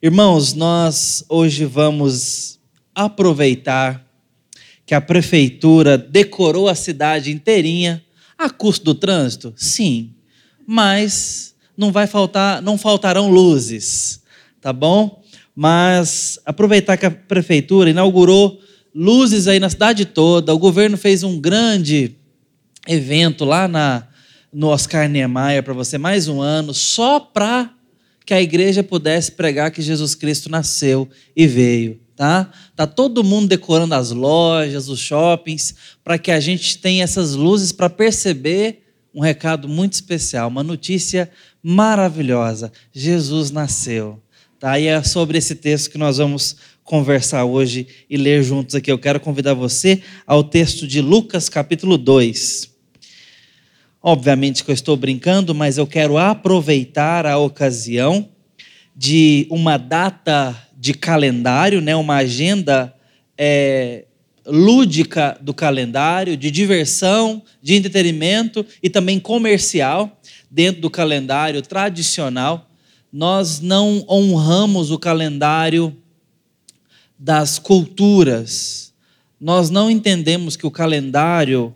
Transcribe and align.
Irmãos, 0.00 0.54
nós 0.54 1.24
hoje 1.28 1.64
vamos 1.64 2.60
aproveitar 2.94 4.06
que 4.86 4.94
a 4.94 5.00
prefeitura 5.00 5.98
decorou 5.98 6.68
a 6.68 6.74
cidade 6.76 7.32
inteirinha 7.32 8.00
a 8.38 8.48
custo 8.48 8.84
do 8.84 8.94
trânsito? 8.94 9.52
Sim, 9.56 10.12
mas 10.64 11.52
não 11.76 11.90
vai 11.90 12.06
faltar, 12.06 12.62
não 12.62 12.78
faltarão 12.78 13.28
luzes, 13.28 14.22
tá 14.60 14.72
bom? 14.72 15.20
Mas 15.52 16.38
aproveitar 16.46 16.96
que 16.96 17.06
a 17.06 17.10
prefeitura 17.10 17.90
inaugurou 17.90 18.60
luzes 18.94 19.48
aí 19.48 19.58
na 19.58 19.68
cidade 19.68 20.04
toda, 20.04 20.54
o 20.54 20.58
governo 20.60 20.96
fez 20.96 21.24
um 21.24 21.40
grande 21.40 22.14
evento 22.86 23.44
lá 23.44 23.66
na 23.66 24.06
no 24.52 24.68
Oscar 24.68 25.08
Niemeyer 25.08 25.62
para 25.64 25.74
você 25.74 25.98
mais 25.98 26.28
um 26.28 26.40
ano 26.40 26.72
só 26.72 27.18
para 27.18 27.74
que 28.28 28.34
a 28.34 28.42
igreja 28.42 28.82
pudesse 28.82 29.32
pregar 29.32 29.70
que 29.70 29.80
Jesus 29.80 30.14
Cristo 30.14 30.50
nasceu 30.50 31.08
e 31.34 31.46
veio, 31.46 31.98
tá? 32.14 32.52
Tá 32.76 32.86
todo 32.86 33.24
mundo 33.24 33.48
decorando 33.48 33.94
as 33.94 34.10
lojas, 34.10 34.90
os 34.90 35.00
shoppings, 35.00 35.74
para 36.04 36.18
que 36.18 36.30
a 36.30 36.38
gente 36.38 36.76
tenha 36.76 37.02
essas 37.02 37.34
luzes 37.34 37.72
para 37.72 37.88
perceber 37.88 38.82
um 39.14 39.22
recado 39.22 39.66
muito 39.66 39.94
especial, 39.94 40.48
uma 40.48 40.62
notícia 40.62 41.30
maravilhosa. 41.62 42.70
Jesus 42.92 43.50
nasceu. 43.50 44.22
Tá? 44.60 44.78
E 44.78 44.88
é 44.88 45.02
sobre 45.02 45.38
esse 45.38 45.54
texto 45.54 45.90
que 45.90 45.96
nós 45.96 46.18
vamos 46.18 46.56
conversar 46.84 47.46
hoje 47.46 47.86
e 48.10 48.18
ler 48.18 48.42
juntos 48.42 48.74
aqui. 48.74 48.92
Eu 48.92 48.98
quero 48.98 49.20
convidar 49.20 49.54
você 49.54 50.02
ao 50.26 50.44
texto 50.44 50.86
de 50.86 51.00
Lucas, 51.00 51.48
capítulo 51.48 51.96
2. 51.96 52.77
Obviamente 54.02 54.62
que 54.62 54.70
eu 54.70 54.74
estou 54.74 54.96
brincando, 54.96 55.54
mas 55.54 55.76
eu 55.76 55.86
quero 55.86 56.16
aproveitar 56.16 57.26
a 57.26 57.36
ocasião 57.36 58.28
de 58.94 59.46
uma 59.50 59.76
data 59.76 60.56
de 60.76 60.94
calendário, 60.94 61.80
né, 61.80 61.96
uma 61.96 62.16
agenda 62.16 62.94
é, 63.36 64.04
lúdica 64.46 65.36
do 65.40 65.52
calendário, 65.52 66.36
de 66.36 66.50
diversão, 66.50 67.42
de 67.60 67.74
entretenimento 67.74 68.64
e 68.82 68.88
também 68.88 69.18
comercial 69.18 70.20
dentro 70.50 70.80
do 70.80 70.90
calendário 70.90 71.60
tradicional. 71.60 72.70
Nós 73.12 73.60
não 73.60 74.04
honramos 74.08 74.90
o 74.90 74.98
calendário 74.98 75.96
das 77.18 77.58
culturas. 77.58 78.92
Nós 79.40 79.70
não 79.70 79.90
entendemos 79.90 80.56
que 80.56 80.66
o 80.66 80.70
calendário 80.70 81.74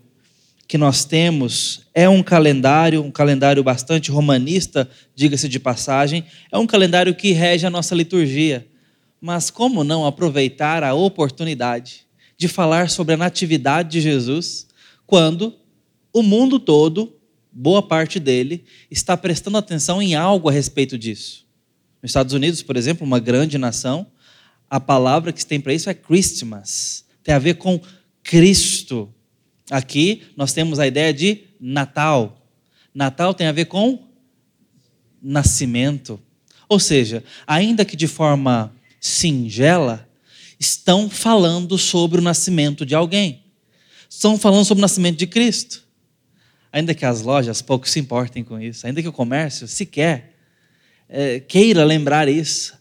que 0.73 0.77
nós 0.79 1.05
temos 1.05 1.81
é 1.93 2.09
um 2.09 2.23
calendário, 2.23 3.03
um 3.03 3.11
calendário 3.11 3.63
bastante 3.63 4.09
romanista, 4.09 4.89
diga-se 5.13 5.47
de 5.47 5.59
passagem, 5.59 6.25
é 6.51 6.57
um 6.57 6.65
calendário 6.65 7.13
que 7.13 7.31
rege 7.31 7.63
a 7.67 7.69
nossa 7.69 7.93
liturgia. 7.93 8.67
Mas 9.21 9.51
como 9.51 9.83
não 9.83 10.03
aproveitar 10.03 10.83
a 10.83 10.95
oportunidade 10.95 12.07
de 12.35 12.47
falar 12.47 12.89
sobre 12.89 13.13
a 13.13 13.17
natividade 13.17 13.91
de 13.91 14.01
Jesus 14.01 14.65
quando 15.05 15.53
o 16.11 16.23
mundo 16.23 16.57
todo, 16.57 17.17
boa 17.51 17.83
parte 17.83 18.19
dele, 18.19 18.63
está 18.89 19.15
prestando 19.15 19.59
atenção 19.59 20.01
em 20.01 20.15
algo 20.15 20.49
a 20.49 20.51
respeito 20.51 20.97
disso? 20.97 21.45
Nos 22.01 22.09
Estados 22.09 22.33
Unidos, 22.33 22.63
por 22.63 22.75
exemplo, 22.75 23.05
uma 23.05 23.19
grande 23.19 23.59
nação, 23.59 24.07
a 24.67 24.79
palavra 24.79 25.31
que 25.31 25.39
se 25.39 25.45
tem 25.45 25.61
para 25.61 25.71
isso 25.71 25.87
é 25.87 25.93
Christmas. 25.93 27.05
Tem 27.23 27.35
a 27.35 27.37
ver 27.37 27.57
com 27.57 27.79
Cristo. 28.23 29.13
Aqui 29.73 30.21
nós 30.37 30.53
temos 30.53 30.77
a 30.77 30.85
ideia 30.85 31.11
de 31.11 31.45
Natal. 31.59 32.47
Natal 32.93 33.33
tem 33.33 33.47
a 33.47 33.51
ver 33.51 33.65
com 33.65 34.07
nascimento. 35.19 36.19
Ou 36.69 36.79
seja, 36.79 37.23
ainda 37.47 37.83
que 37.83 37.97
de 37.97 38.05
forma 38.05 38.71
singela, 38.99 40.07
estão 40.59 41.09
falando 41.09 41.75
sobre 41.75 42.19
o 42.19 42.23
nascimento 42.23 42.85
de 42.85 42.93
alguém. 42.93 43.45
Estão 44.07 44.37
falando 44.37 44.63
sobre 44.63 44.79
o 44.79 44.83
nascimento 44.83 45.17
de 45.17 45.25
Cristo. 45.25 45.83
Ainda 46.71 46.93
que 46.93 47.03
as 47.03 47.23
lojas 47.23 47.59
pouco 47.59 47.89
se 47.89 47.99
importem 47.99 48.43
com 48.43 48.59
isso, 48.59 48.85
ainda 48.85 49.01
que 49.01 49.07
o 49.07 49.11
comércio 49.11 49.67
sequer 49.67 50.35
é, 51.09 51.39
queira 51.39 51.83
lembrar 51.83 52.29
isso, 52.29 52.75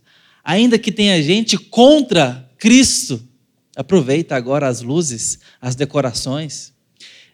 ainda 0.44 0.78
que 0.78 0.92
tenha 0.92 1.22
gente 1.22 1.56
contra 1.56 2.46
Cristo, 2.58 3.26
aproveita 3.74 4.36
agora 4.36 4.68
as 4.68 4.82
luzes, 4.82 5.38
as 5.58 5.74
decorações. 5.74 6.71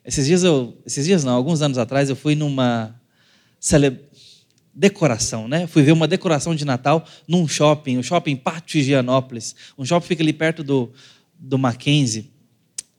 Esses 0.08 0.26
dias 0.26 0.42
eu, 0.42 0.74
esses 0.86 1.04
dias 1.04 1.22
não, 1.22 1.34
alguns 1.34 1.60
anos 1.60 1.76
atrás 1.76 2.08
eu 2.08 2.16
fui 2.16 2.34
numa 2.34 2.98
cele... 3.60 4.00
decoração, 4.74 5.46
né? 5.46 5.66
Fui 5.66 5.82
ver 5.82 5.92
uma 5.92 6.08
decoração 6.08 6.54
de 6.54 6.64
Natal 6.64 7.06
num 7.28 7.46
shopping, 7.46 7.98
o 7.98 8.02
shopping 8.02 8.34
Pátio 8.34 8.80
Higienópolis. 8.80 9.54
Um 9.76 9.84
shopping 9.84 10.06
fica 10.06 10.22
ali 10.22 10.32
perto 10.32 10.64
do, 10.64 10.91
do 11.38 11.58
Mackenzie, 11.58 12.30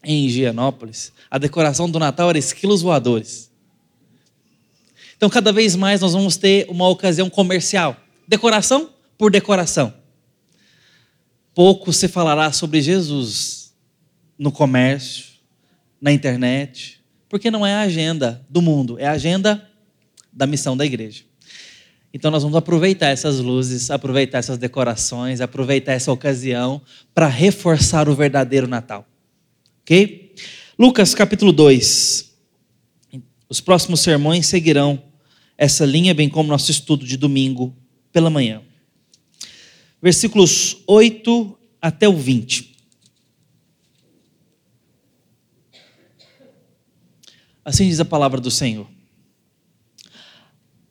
em 0.03 0.27
Higienópolis. 0.27 1.11
A 1.31 1.39
decoração 1.39 1.89
do 1.89 1.97
Natal 1.97 2.29
era 2.29 2.37
esquilos 2.37 2.83
voadores. 2.83 3.49
Então, 5.17 5.31
cada 5.31 5.51
vez 5.51 5.75
mais 5.75 6.01
nós 6.01 6.13
vamos 6.13 6.37
ter 6.37 6.67
uma 6.69 6.87
ocasião 6.87 7.27
comercial. 7.27 7.97
Decoração 8.27 8.87
por 9.17 9.31
decoração. 9.31 9.91
Pouco 11.55 11.91
se 11.91 12.07
falará 12.07 12.51
sobre 12.51 12.83
Jesus 12.83 13.73
no 14.37 14.51
comércio, 14.51 15.25
na 15.99 16.11
internet, 16.11 16.98
porque 17.29 17.51
não 17.51 17.65
é 17.65 17.75
a 17.75 17.81
agenda 17.81 18.45
do 18.49 18.61
mundo, 18.61 18.97
é 18.99 19.05
a 19.05 19.11
agenda 19.11 19.69
da 20.33 20.47
missão 20.47 20.75
da 20.75 20.85
igreja. 20.85 21.23
Então 22.13 22.31
nós 22.31 22.41
vamos 22.41 22.57
aproveitar 22.57 23.07
essas 23.07 23.39
luzes, 23.39 23.91
aproveitar 23.91 24.39
essas 24.39 24.57
decorações, 24.57 25.41
aproveitar 25.41 25.93
essa 25.93 26.11
ocasião 26.11 26.81
para 27.13 27.27
reforçar 27.27 28.09
o 28.09 28.15
verdadeiro 28.15 28.67
Natal. 28.67 29.07
OK? 29.81 30.33
Lucas 30.77 31.13
capítulo 31.13 31.51
2. 31.51 32.31
Os 33.47 33.61
próximos 33.61 33.99
sermões 33.99 34.47
seguirão 34.47 35.01
essa 35.57 35.85
linha, 35.85 36.13
bem 36.13 36.29
como 36.29 36.49
nosso 36.49 36.71
estudo 36.71 37.05
de 37.05 37.17
domingo 37.17 37.75
pela 38.11 38.29
manhã. 38.29 38.61
Versículos 40.01 40.77
8 40.87 41.57
até 41.81 42.07
o 42.07 42.15
20. 42.15 42.75
Assim 47.69 47.87
diz 47.87 47.99
a 47.99 48.05
palavra 48.05 48.41
do 48.41 48.49
Senhor. 48.49 48.87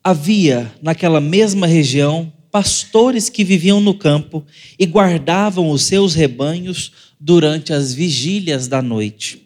Havia 0.03 0.73
naquela 0.81 1.21
mesma 1.21 1.67
região 1.67 2.33
pastores 2.53 3.29
que 3.29 3.43
viviam 3.43 3.81
no 3.81 3.93
campo 3.93 4.47
e 4.79 4.87
guardavam 4.87 5.73
os 5.73 5.83
seus 5.83 6.15
rebanhos 6.15 6.93
durante 7.19 7.73
as 7.73 7.93
vigílias 7.93 8.69
da 8.69 8.81
noite. 8.81 9.43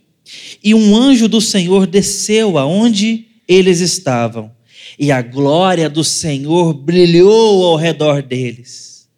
E 0.62 0.74
um 0.74 0.94
anjo 0.94 1.26
do 1.26 1.40
Senhor 1.40 1.86
desceu 1.86 2.58
aonde 2.58 3.24
eles 3.48 3.80
estavam, 3.80 4.52
e 4.98 5.10
a 5.10 5.22
glória 5.22 5.88
do 5.88 6.04
Senhor 6.04 6.74
brilhou 6.74 7.64
ao 7.64 7.76
redor 7.76 8.22
deles. 8.22 9.08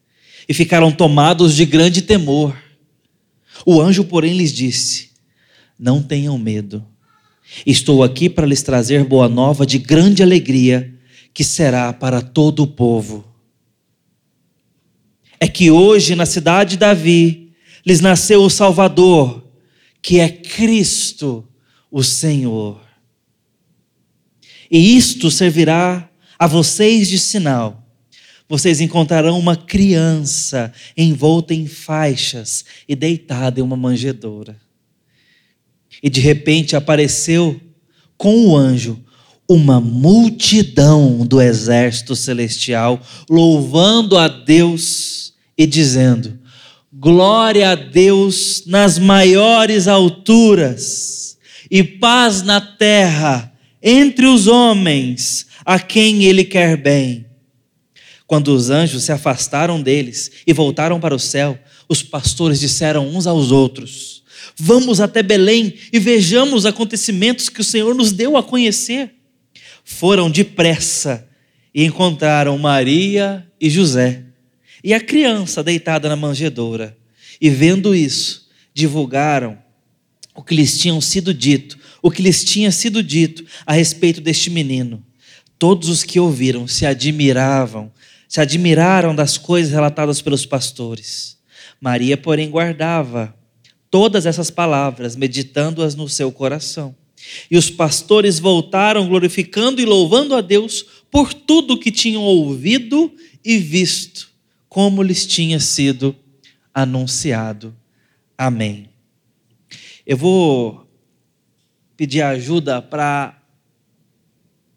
E 0.49 0.55
ficaram 0.55 0.93
tomados 0.93 1.57
de 1.57 1.67
grande 1.67 2.01
temor. 2.01 2.57
O 3.67 3.81
anjo, 3.81 4.05
porém, 4.05 4.37
lhes 4.37 4.53
disse: 4.53 5.11
Não 5.77 6.01
tenham 6.01 6.39
medo 6.39 6.94
Estou 7.66 8.03
aqui 8.03 8.28
para 8.28 8.47
lhes 8.47 8.62
trazer 8.62 9.04
boa 9.04 9.28
nova 9.28 9.66
de 9.66 9.78
grande 9.78 10.22
alegria, 10.22 10.94
que 11.32 11.44
será 11.44 11.92
para 11.92 12.20
todo 12.20 12.62
o 12.62 12.66
povo. 12.66 13.25
É 15.38 15.48
que 15.48 15.70
hoje, 15.70 16.15
na 16.15 16.26
cidade 16.26 16.70
de 16.70 16.76
Davi, 16.78 17.53
lhes 17.84 18.00
nasceu 18.00 18.42
o 18.42 18.50
Salvador, 18.50 19.44
que 20.00 20.20
é 20.20 20.28
Cristo, 20.28 21.47
o 21.91 22.03
Senhor. 22.03 22.81
E 24.71 24.97
isto 24.97 25.31
servirá 25.31 26.09
a 26.38 26.47
vocês 26.47 27.09
de 27.09 27.19
sinal. 27.19 27.84
Vocês 28.48 28.81
encontrarão 28.81 29.38
uma 29.38 29.56
criança 29.56 30.72
envolta 30.97 31.54
em 31.54 31.66
faixas 31.66 32.65
e 32.89 32.95
deitada 32.95 33.60
em 33.60 33.62
uma 33.62 33.77
manjedoura. 33.77 34.64
E 36.03 36.11
de 36.11 36.21
repente 36.21 36.77
apareceu 36.77 37.61
com 38.17 38.49
o 38.49 38.57
anjo 38.57 39.03
uma 39.49 39.81
multidão 39.81 41.27
do 41.27 41.41
exército 41.41 42.17
celestial, 42.17 43.01
louvando 43.29 44.17
a 44.17 44.29
Deus 44.29 45.35
e 45.57 45.67
dizendo: 45.67 46.39
Glória 46.93 47.73
a 47.73 47.75
Deus 47.75 48.65
nas 48.67 48.99
maiores 48.99 49.87
alturas 49.89 51.37
e 51.71 51.83
paz 51.83 52.43
na 52.43 52.61
terra 52.61 53.53
entre 53.83 54.27
os 54.27 54.47
homens 54.47 55.47
a 55.65 55.79
quem 55.79 56.25
ele 56.25 56.45
quer 56.45 56.77
bem. 56.77 57.27
Quando 58.27 58.49
os 58.49 58.71
anjos 58.71 59.05
se 59.05 59.13
afastaram 59.13 59.83
deles 59.83 60.31
e 60.47 60.53
voltaram 60.53 60.99
para 60.99 61.15
o 61.15 61.19
céu, 61.19 61.59
os 61.89 62.03
pastores 62.03 62.59
disseram 62.59 63.07
uns 63.09 63.27
aos 63.27 63.51
outros: 63.51 64.23
Vamos 64.57 65.01
até 65.01 65.23
Belém 65.23 65.75
e 65.93 65.99
vejamos 65.99 66.61
os 66.61 66.67
acontecimentos 66.67 67.49
que 67.49 67.61
o 67.61 67.65
Senhor 67.65 67.95
nos 67.95 68.13
deu 68.13 68.37
a 68.37 68.43
conhecer. 68.43 69.15
Foram 69.85 70.31
depressa 70.31 71.29
e 71.75 71.85
encontraram 71.85 72.57
Maria 72.59 73.47
e 73.61 73.69
José 73.69 74.25
e 74.85 74.93
a 74.93 75.01
criança 75.01 75.63
deitada 75.63 76.11
na 76.11 76.15
manjedoura. 76.15 76.97
E 77.41 77.49
vendo 77.49 77.95
isso, 77.95 78.49
divulgaram 78.75 79.59
o 80.35 80.43
que 80.43 80.55
lhes 80.55 80.79
tinham 80.79 81.01
sido 81.01 81.33
dito, 81.33 81.79
o 82.03 82.11
que 82.11 82.21
lhes 82.21 82.45
tinha 82.45 82.71
sido 82.71 83.03
dito 83.03 83.45
a 83.65 83.73
respeito 83.73 84.21
deste 84.21 84.51
menino. 84.51 85.03
Todos 85.59 85.89
os 85.89 86.03
que 86.03 86.21
ouviram 86.21 86.69
se 86.69 86.85
admiravam, 86.85 87.91
se 88.29 88.41
admiraram 88.41 89.15
das 89.15 89.39
coisas 89.39 89.73
relatadas 89.73 90.21
pelos 90.21 90.45
pastores. 90.45 91.39
Maria, 91.81 92.17
porém, 92.17 92.51
guardava 92.51 93.35
todas 93.95 94.27
essas 94.27 94.51
palavras, 94.51 95.15
meditando-as 95.15 95.95
no 95.95 96.09
seu 96.09 96.33
coração. 96.33 96.97
E 97.49 97.57
os 97.57 97.71
pastores 97.71 98.41
voltaram 98.41 99.07
glorificando 99.07 99.81
e 99.81 99.85
louvando 99.85 100.35
a 100.35 100.41
Deus 100.41 100.85
por 101.13 101.33
tudo 101.33 101.79
que 101.79 101.93
tinham 101.93 102.23
ouvido 102.23 103.15
e 103.45 103.57
visto, 103.57 104.33
como 104.69 105.01
lhes 105.01 105.25
tinha 105.25 105.61
sido 105.61 106.13
anunciado. 106.75 107.73
Amém. 108.37 108.89
Eu 110.05 110.17
vou 110.17 110.85
pedir 111.97 112.23
ajuda 112.23 112.83
para 112.83 113.41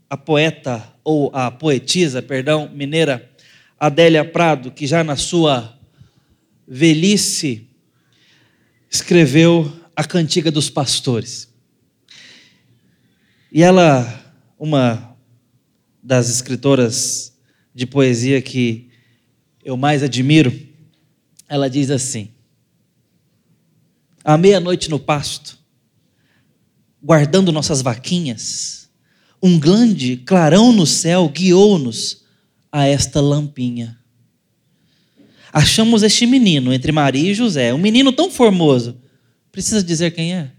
a 0.08 0.16
poeta, 0.16 0.94
ou 1.04 1.32
a 1.34 1.50
poetisa, 1.50 2.22
perdão, 2.22 2.70
mineira, 2.72 3.28
Adélia 3.80 4.24
Prado, 4.24 4.70
que 4.70 4.86
já 4.86 5.04
na 5.04 5.16
sua 5.16 5.76
velhice 6.68 7.67
escreveu 8.90 9.72
a 9.96 10.04
Cantiga 10.04 10.52
dos 10.52 10.70
Pastores. 10.70 11.48
E 13.52 13.64
ela, 13.64 14.34
uma 14.58 15.16
das 16.04 16.30
escritoras 16.30 17.34
de 17.74 17.86
poesia 17.86 18.42
que 18.42 18.90
eu 19.64 19.76
mais 19.76 20.04
admiro, 20.04 20.54
ela 21.48 21.70
diz 21.70 21.90
assim: 21.90 22.30
À 24.24 24.38
meia-noite 24.38 24.90
no 24.90 25.00
pasto, 25.00 25.58
guardando 27.02 27.52
nossas 27.52 27.82
vaquinhas, 27.82 28.90
um 29.42 29.60
grande 29.60 30.18
clarão 30.18 30.72
no 30.72 30.86
céu 30.86 31.30
guiou-nos 31.30 32.26
a 32.72 32.86
esta 32.86 33.22
lampinha. 33.22 33.98
Achamos 35.52 36.04
este 36.04 36.26
menino 36.26 36.74
entre 36.74 36.92
Maria 36.92 37.32
e 37.32 37.34
José, 37.34 37.74
um 37.74 37.78
menino 37.78 38.12
tão 38.12 38.30
formoso. 38.30 39.00
Precisa 39.52 39.84
dizer 39.84 40.12
quem 40.12 40.36
é? 40.36 40.52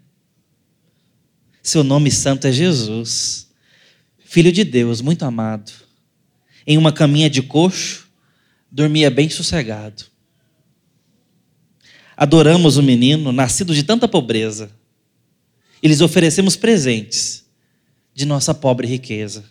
Seu 1.63 1.85
nome 1.85 2.11
santo 2.11 2.47
é 2.47 2.53
Jesus, 2.53 3.49
Filho 4.25 4.53
de 4.53 4.65
Deus, 4.65 5.01
muito 5.01 5.23
amado. 5.25 5.73
Em 6.67 6.77
uma 6.77 6.93
caminha 6.93 7.31
de 7.31 7.41
coxo, 7.41 8.09
dormia 8.71 9.11
bem 9.11 9.29
sossegado. 9.31 10.05
Adoramos 12.17 12.77
o 12.77 12.83
menino, 12.83 13.33
nascido 13.33 13.75
de 13.75 13.83
tanta 13.83 14.07
pobreza, 14.07 14.71
e 15.83 15.89
lhes 15.89 16.01
oferecemos 16.01 16.57
presentes 16.57 17.47
de 18.15 18.27
nossa 18.27 18.53
pobre 18.53 18.87
riqueza. 18.87 19.45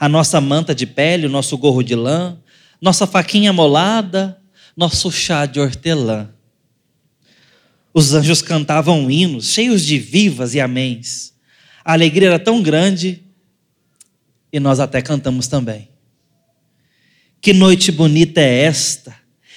A 0.00 0.08
nossa 0.08 0.40
manta 0.40 0.74
de 0.74 0.86
pele, 0.86 1.26
o 1.26 1.30
nosso 1.30 1.56
gorro 1.56 1.82
de 1.82 1.94
lã, 1.94 2.36
nossa 2.80 3.06
faquinha 3.06 3.52
molada, 3.52 4.40
nosso 4.76 5.10
chá 5.10 5.46
de 5.46 5.60
hortelã. 5.60 6.30
Os 7.92 8.12
anjos 8.12 8.42
cantavam 8.42 9.10
hinos 9.10 9.50
cheios 9.50 9.84
de 9.84 9.98
vivas 9.98 10.54
e 10.54 10.60
améns. 10.60 11.32
A 11.84 11.92
alegria 11.92 12.28
era 12.28 12.38
tão 12.38 12.60
grande 12.62 13.22
e 14.52 14.58
nós 14.58 14.80
até 14.80 15.00
cantamos 15.00 15.46
também. 15.46 15.88
Que 17.40 17.52
noite 17.52 17.92
bonita 17.92 18.40
é 18.40 18.62
esta, 18.62 19.14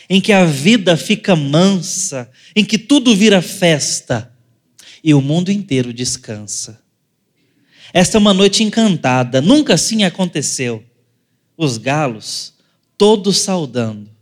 em 0.09 0.19
que 0.19 0.33
a 0.33 0.45
vida 0.45 0.97
fica 0.97 1.35
mansa, 1.35 2.29
em 2.55 2.63
que 2.63 2.77
tudo 2.77 3.15
vira 3.15 3.41
festa 3.41 4.31
e 5.03 5.13
o 5.13 5.21
mundo 5.21 5.51
inteiro 5.51 5.93
descansa. 5.93 6.81
Esta 7.93 8.17
é 8.17 8.19
uma 8.19 8.33
noite 8.33 8.63
encantada, 8.63 9.41
nunca 9.41 9.73
assim 9.73 10.03
aconteceu. 10.03 10.83
Os 11.55 11.77
galos, 11.77 12.53
todos 12.97 13.37
saudando, 13.37 14.16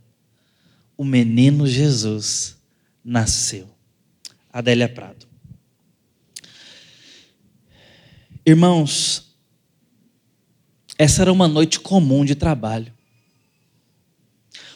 o 0.96 1.04
menino 1.04 1.66
Jesus 1.66 2.56
nasceu. 3.04 3.68
Adélia 4.52 4.88
Prado. 4.88 5.26
Irmãos, 8.44 9.34
essa 10.98 11.22
era 11.22 11.32
uma 11.32 11.46
noite 11.46 11.78
comum 11.80 12.24
de 12.24 12.34
trabalho. 12.34 12.92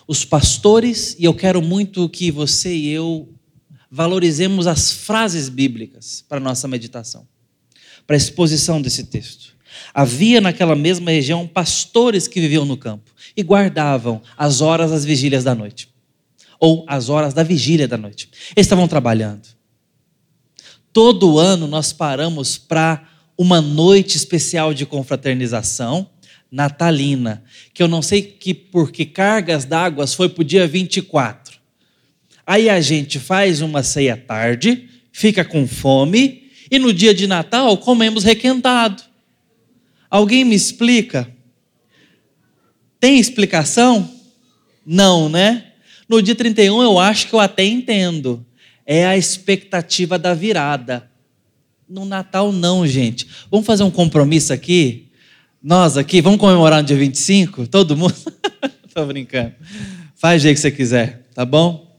Os 0.07 0.25
pastores, 0.25 1.17
e 1.19 1.25
eu 1.25 1.33
quero 1.33 1.63
muito 1.63 2.09
que 2.09 2.31
você 2.31 2.75
e 2.75 2.89
eu 2.89 3.33
valorizemos 3.91 4.67
as 4.67 4.93
frases 4.93 5.49
bíblicas 5.49 6.25
para 6.29 6.39
nossa 6.39 6.69
meditação, 6.69 7.27
para 8.07 8.15
a 8.15 8.19
exposição 8.19 8.81
desse 8.81 9.05
texto. 9.05 9.57
Havia 9.95 10.41
naquela 10.41 10.77
mesma 10.77 11.11
região 11.11 11.47
pastores 11.47 12.29
que 12.29 12.41
viviam 12.41 12.65
no 12.65 12.77
campo 12.77 13.11
e 13.37 13.43
guardavam 13.43 14.21
as 14.37 14.61
horas 14.61 14.91
das 14.91 15.05
vigílias 15.05 15.45
da 15.45 15.55
noite, 15.55 15.90
ou 16.61 16.85
as 16.87 17.09
horas 17.09 17.33
da 17.33 17.43
vigília 17.43 17.89
da 17.89 17.97
noite. 17.97 18.29
Eles 18.55 18.67
estavam 18.67 18.87
trabalhando. 18.87 19.49
Todo 20.93 21.39
ano 21.39 21.67
nós 21.67 21.93
paramos 21.93 22.59
para 22.59 23.09
uma 23.37 23.61
noite 23.61 24.17
especial 24.17 24.75
de 24.75 24.85
confraternização 24.85 26.11
natalina, 26.51 27.43
que 27.73 27.83
eu 27.83 27.89
não 27.89 28.03
sei 28.03 28.23
que 28.23 28.53
por 28.53 28.91
que 28.91 29.07
cargas 29.07 29.65
d'água 29.65 30.07
foi 30.07 30.29
para 30.29 30.43
o 30.43 30.45
dia 30.45 30.67
24. 30.67 31.59
Aí 32.47 32.69
a 32.69 32.81
gente 32.81 33.19
faz 33.19 33.63
uma 33.63 33.83
ceia 33.83 34.17
tarde, 34.17 34.89
fica 35.13 35.45
com 35.45 35.67
fome, 35.67 36.51
e 36.71 36.79
no 36.79 36.93
dia 36.93 37.15
de 37.15 37.27
Natal 37.27 37.77
comemos 37.79 38.25
requentado. 38.25 39.03
Alguém 40.11 40.45
me 40.45 40.55
explica? 40.55 41.31
Tem 42.99 43.19
explicação? 43.19 44.11
Não, 44.85 45.29
né? 45.29 45.70
No 46.11 46.21
dia 46.21 46.35
31 46.35 46.83
eu 46.83 46.99
acho 46.99 47.29
que 47.29 47.35
eu 47.35 47.39
até 47.39 47.65
entendo 47.65 48.45
é 48.85 49.07
a 49.07 49.17
expectativa 49.17 50.19
da 50.19 50.35
virada. 50.35 51.09
No 51.89 52.05
Natal, 52.05 52.51
não, 52.51 52.85
gente. 52.85 53.29
Vamos 53.49 53.65
fazer 53.65 53.85
um 53.85 53.93
compromisso 53.93 54.53
aqui? 54.53 55.07
Nós 55.63 55.97
aqui, 55.97 56.21
vamos 56.21 56.41
comemorar 56.41 56.83
no 56.83 56.89
dia 56.89 56.97
25? 56.97 57.69
Todo 57.69 57.97
mundo? 57.97 58.17
Estou 58.85 59.07
brincando. 59.07 59.53
Faz 60.17 60.43
o 60.43 60.43
jeito 60.43 60.57
que 60.57 60.63
você 60.63 60.73
quiser, 60.73 61.29
tá 61.33 61.45
bom? 61.45 61.97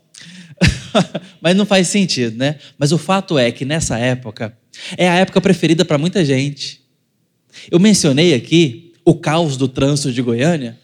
Mas 1.39 1.55
não 1.55 1.65
faz 1.65 1.87
sentido, 1.87 2.37
né? 2.37 2.57
Mas 2.77 2.91
o 2.91 2.97
fato 2.97 3.39
é 3.39 3.49
que 3.49 3.63
nessa 3.63 3.97
época, 3.97 4.57
é 4.97 5.07
a 5.07 5.15
época 5.15 5.39
preferida 5.39 5.85
para 5.85 5.97
muita 5.97 6.25
gente. 6.25 6.81
Eu 7.71 7.79
mencionei 7.79 8.33
aqui 8.33 8.91
o 9.05 9.15
caos 9.15 9.55
do 9.55 9.69
trânsito 9.69 10.11
de 10.11 10.21
Goiânia, 10.21 10.77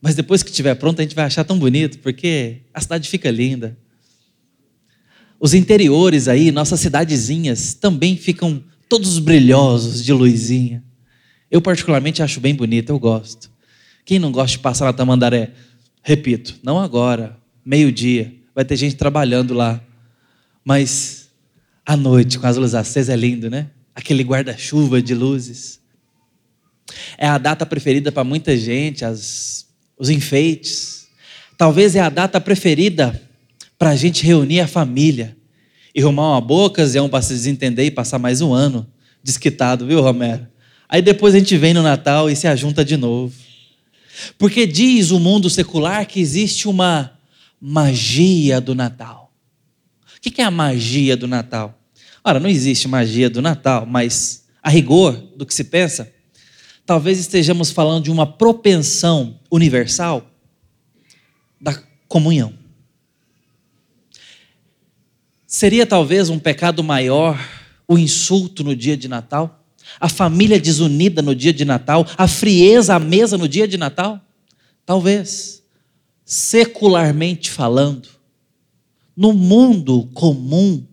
mas 0.00 0.14
depois 0.14 0.42
que 0.42 0.50
estiver 0.50 0.74
pronto 0.74 1.00
a 1.00 1.02
gente 1.02 1.14
vai 1.14 1.24
achar 1.24 1.44
tão 1.44 1.58
bonito, 1.58 1.98
porque 1.98 2.62
a 2.72 2.80
cidade 2.80 3.08
fica 3.08 3.30
linda. 3.30 3.76
Os 5.38 5.54
interiores 5.54 6.28
aí, 6.28 6.50
nossas 6.50 6.80
cidadezinhas, 6.80 7.74
também 7.74 8.16
ficam 8.16 8.62
todos 8.88 9.18
brilhosos 9.18 10.02
de 10.02 10.12
luzinha. 10.12 10.82
Eu, 11.50 11.60
particularmente, 11.60 12.22
acho 12.22 12.40
bem 12.40 12.54
bonito, 12.54 12.90
eu 12.90 12.98
gosto. 12.98 13.50
Quem 14.04 14.18
não 14.18 14.32
gosta 14.32 14.56
de 14.56 14.62
passar 14.62 14.86
na 14.86 14.92
Tamandaré? 14.92 15.52
Repito, 16.02 16.58
não 16.62 16.78
agora, 16.78 17.36
meio-dia, 17.64 18.34
vai 18.54 18.64
ter 18.64 18.76
gente 18.76 18.96
trabalhando 18.96 19.52
lá. 19.52 19.82
Mas 20.64 21.28
à 21.84 21.96
noite, 21.96 22.38
com 22.38 22.46
as 22.46 22.56
luzes 22.56 22.74
acesas, 22.74 23.08
é 23.08 23.16
lindo, 23.16 23.50
né? 23.50 23.70
Aquele 23.94 24.22
guarda-chuva 24.22 25.02
de 25.02 25.14
luzes. 25.14 25.80
É 27.18 27.26
a 27.26 27.38
data 27.38 27.66
preferida 27.66 28.10
para 28.10 28.24
muita 28.24 28.56
gente, 28.56 29.04
as, 29.04 29.65
os 29.98 30.10
enfeites. 30.10 31.08
Talvez 31.56 31.96
é 31.96 32.00
a 32.00 32.08
data 32.08 32.40
preferida 32.40 33.20
para 33.78 33.90
a 33.90 33.96
gente 33.96 34.24
reunir 34.24 34.60
a 34.60 34.66
família 34.66 35.36
e 35.94 36.00
arrumar 36.00 36.32
uma 36.32 36.40
boa 36.40 36.66
ocasião 36.66 37.08
para 37.08 37.22
se 37.22 37.32
desentender 37.32 37.86
e 37.86 37.90
passar 37.90 38.18
mais 38.18 38.40
um 38.40 38.52
ano 38.52 38.86
desquitado, 39.22 39.86
viu, 39.86 40.00
Romero? 40.00 40.46
Aí 40.88 41.02
depois 41.02 41.34
a 41.34 41.38
gente 41.38 41.56
vem 41.56 41.74
no 41.74 41.82
Natal 41.82 42.30
e 42.30 42.36
se 42.36 42.46
ajunta 42.46 42.84
de 42.84 42.96
novo. 42.96 43.34
Porque 44.38 44.66
diz 44.66 45.10
o 45.10 45.18
mundo 45.18 45.50
secular 45.50 46.06
que 46.06 46.20
existe 46.20 46.68
uma 46.68 47.12
magia 47.60 48.60
do 48.60 48.74
Natal. 48.74 49.32
O 50.16 50.20
que 50.20 50.40
é 50.40 50.44
a 50.44 50.50
magia 50.50 51.16
do 51.16 51.26
Natal? 51.26 51.78
Ora, 52.22 52.40
não 52.40 52.50
existe 52.50 52.88
magia 52.88 53.30
do 53.30 53.40
Natal, 53.40 53.86
mas 53.86 54.44
a 54.62 54.68
rigor 54.68 55.12
do 55.36 55.46
que 55.46 55.54
se 55.54 55.64
pensa, 55.64 56.12
talvez 56.86 57.18
estejamos 57.18 57.72
falando 57.72 58.04
de 58.04 58.10
uma 58.12 58.24
propensão 58.24 59.38
universal 59.50 60.30
da 61.60 61.82
comunhão. 62.06 62.54
Seria 65.46 65.84
talvez 65.84 66.30
um 66.30 66.38
pecado 66.38 66.84
maior 66.84 67.38
o 67.88 67.98
insulto 67.98 68.62
no 68.62 68.74
dia 68.74 68.96
de 68.96 69.08
Natal? 69.08 69.64
A 69.98 70.08
família 70.08 70.60
desunida 70.60 71.20
no 71.20 71.34
dia 71.34 71.52
de 71.52 71.64
Natal? 71.64 72.06
A 72.16 72.28
frieza 72.28 72.94
à 72.94 72.98
mesa 73.00 73.36
no 73.36 73.48
dia 73.48 73.66
de 73.66 73.76
Natal? 73.76 74.20
Talvez. 74.84 75.62
secularmente 76.24 77.52
falando, 77.52 78.08
no 79.16 79.32
mundo 79.32 80.08
comum, 80.12 80.84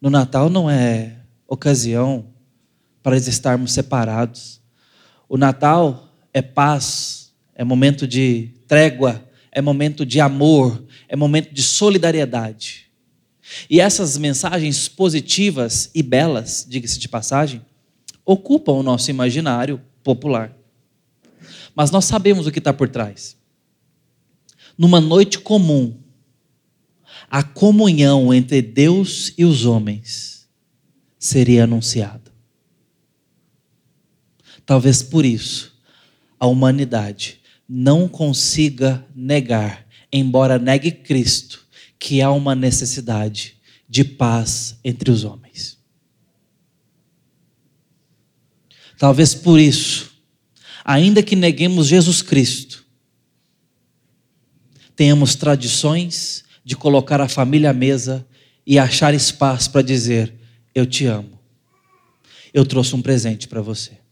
no 0.00 0.10
Natal 0.10 0.50
não 0.50 0.68
é 0.68 1.20
ocasião 1.46 2.33
para 3.04 3.18
estarmos 3.18 3.72
separados. 3.72 4.62
O 5.28 5.36
Natal 5.36 6.08
é 6.32 6.40
paz, 6.40 7.34
é 7.54 7.62
momento 7.62 8.08
de 8.08 8.48
trégua, 8.66 9.22
é 9.52 9.60
momento 9.60 10.06
de 10.06 10.22
amor, 10.22 10.82
é 11.06 11.14
momento 11.14 11.52
de 11.52 11.62
solidariedade. 11.62 12.90
E 13.68 13.78
essas 13.78 14.16
mensagens 14.16 14.88
positivas 14.88 15.90
e 15.94 16.02
belas, 16.02 16.64
diga-se 16.66 16.98
de 16.98 17.06
passagem, 17.06 17.60
ocupam 18.24 18.72
o 18.72 18.82
nosso 18.82 19.10
imaginário 19.10 19.82
popular. 20.02 20.56
Mas 21.74 21.90
nós 21.90 22.06
sabemos 22.06 22.46
o 22.46 22.50
que 22.50 22.58
está 22.58 22.72
por 22.72 22.88
trás. 22.88 23.36
Numa 24.78 24.98
noite 24.98 25.38
comum, 25.38 25.94
a 27.30 27.42
comunhão 27.42 28.32
entre 28.32 28.62
Deus 28.62 29.34
e 29.36 29.44
os 29.44 29.66
homens 29.66 30.48
seria 31.18 31.64
anunciada. 31.64 32.23
Talvez 34.66 35.02
por 35.02 35.24
isso 35.24 35.74
a 36.38 36.46
humanidade 36.46 37.40
não 37.68 38.08
consiga 38.08 39.04
negar, 39.14 39.86
embora 40.12 40.58
negue 40.58 40.90
Cristo, 40.90 41.66
que 41.98 42.20
há 42.20 42.30
uma 42.30 42.54
necessidade 42.54 43.56
de 43.88 44.04
paz 44.04 44.78
entre 44.84 45.10
os 45.10 45.24
homens. 45.24 45.78
Talvez 48.98 49.34
por 49.34 49.58
isso, 49.58 50.12
ainda 50.84 51.22
que 51.22 51.36
neguemos 51.36 51.86
Jesus 51.86 52.22
Cristo, 52.22 52.84
tenhamos 54.94 55.34
tradições 55.34 56.44
de 56.64 56.76
colocar 56.76 57.20
a 57.20 57.28
família 57.28 57.70
à 57.70 57.72
mesa 57.72 58.26
e 58.66 58.78
achar 58.78 59.12
espaço 59.12 59.70
para 59.70 59.82
dizer: 59.82 60.32
Eu 60.74 60.86
te 60.86 61.06
amo. 61.06 61.38
Eu 62.52 62.64
trouxe 62.64 62.94
um 62.94 63.02
presente 63.02 63.48
para 63.48 63.60
você. 63.60 64.03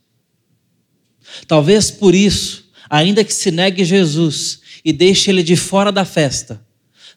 Talvez 1.46 1.90
por 1.90 2.14
isso, 2.14 2.70
ainda 2.88 3.24
que 3.24 3.32
se 3.32 3.50
negue 3.50 3.84
Jesus 3.84 4.60
e 4.84 4.92
deixe 4.92 5.30
ele 5.30 5.42
de 5.42 5.56
fora 5.56 5.92
da 5.92 6.04
festa, 6.04 6.64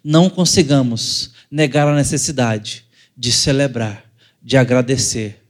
não 0.04 0.30
consigamos 0.30 1.32
negar 1.50 1.88
a 1.88 1.96
necessidade 1.96 2.86
de 3.18 3.32
celebrar, 3.32 4.06
de 4.42 4.58
agradecer, 4.58 5.44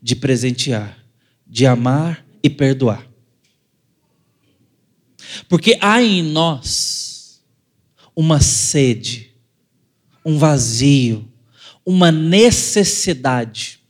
de 0.00 0.16
presentear, 0.16 0.98
de 1.46 1.66
amar 1.66 2.24
e 2.42 2.48
perdoar. 2.48 3.06
Porque 5.48 5.76
há 5.80 6.02
em 6.02 6.22
nós 6.22 7.42
uma 8.14 8.40
sede, 8.40 9.32
um 10.24 10.38
vazio, 10.38 11.28
uma 11.84 12.10
necessidade 12.12 13.80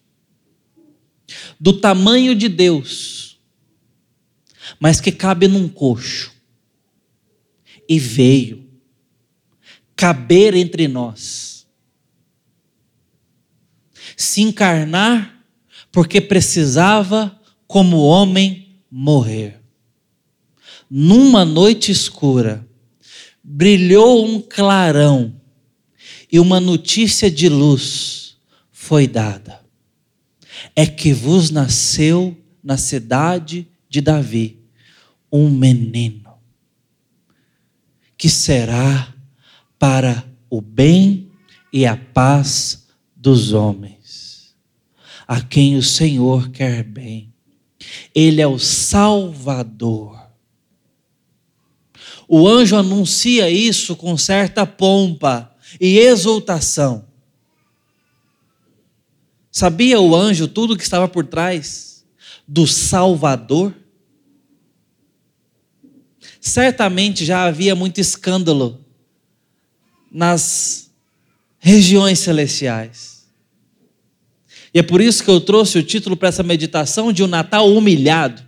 do 1.58 1.74
tamanho 1.74 2.34
de 2.34 2.48
Deus, 2.48 3.29
mas 4.80 4.98
que 4.98 5.12
cabe 5.12 5.46
num 5.46 5.68
coxo 5.68 6.32
e 7.86 7.98
veio 7.98 8.66
caber 9.94 10.54
entre 10.54 10.88
nós, 10.88 11.66
se 14.16 14.40
encarnar 14.40 15.44
porque 15.92 16.20
precisava, 16.20 17.38
como 17.66 17.98
homem, 17.98 18.80
morrer. 18.90 19.60
Numa 20.88 21.44
noite 21.44 21.92
escura, 21.92 22.66
brilhou 23.44 24.24
um 24.24 24.40
clarão 24.40 25.38
e 26.32 26.40
uma 26.40 26.58
notícia 26.58 27.30
de 27.30 27.48
luz 27.48 28.38
foi 28.72 29.06
dada. 29.06 29.60
É 30.74 30.86
que 30.86 31.12
vos 31.12 31.50
nasceu 31.50 32.36
na 32.62 32.76
cidade 32.76 33.68
de 33.88 34.00
Davi 34.00 34.59
um 35.32 35.48
menino 35.48 36.34
que 38.16 38.28
será 38.28 39.14
para 39.78 40.24
o 40.48 40.60
bem 40.60 41.30
e 41.72 41.86
a 41.86 41.96
paz 41.96 42.86
dos 43.16 43.52
homens, 43.52 44.54
a 45.26 45.40
quem 45.40 45.76
o 45.76 45.82
Senhor 45.82 46.50
quer 46.50 46.82
bem. 46.82 47.32
Ele 48.14 48.40
é 48.40 48.46
o 48.46 48.58
Salvador 48.58 50.20
o 52.32 52.46
anjo 52.46 52.76
anuncia 52.76 53.50
isso 53.50 53.96
com 53.96 54.16
certa 54.16 54.64
pompa 54.64 55.52
e 55.80 55.98
exultação. 55.98 57.04
Sabia 59.50 60.00
o 60.00 60.14
anjo 60.14 60.46
tudo 60.46 60.76
que 60.76 60.84
estava 60.84 61.08
por 61.08 61.26
trás 61.26 62.06
do 62.46 62.68
Salvador? 62.68 63.74
Certamente 66.40 67.24
já 67.24 67.44
havia 67.44 67.74
muito 67.74 68.00
escândalo 68.00 68.80
nas 70.10 70.90
regiões 71.58 72.18
celestiais. 72.18 73.26
E 74.72 74.78
é 74.78 74.82
por 74.82 75.00
isso 75.00 75.22
que 75.22 75.30
eu 75.30 75.40
trouxe 75.40 75.78
o 75.78 75.82
título 75.82 76.16
para 76.16 76.28
essa 76.28 76.42
meditação 76.42 77.12
de 77.12 77.22
um 77.22 77.26
Natal 77.26 77.70
humilhado. 77.70 78.42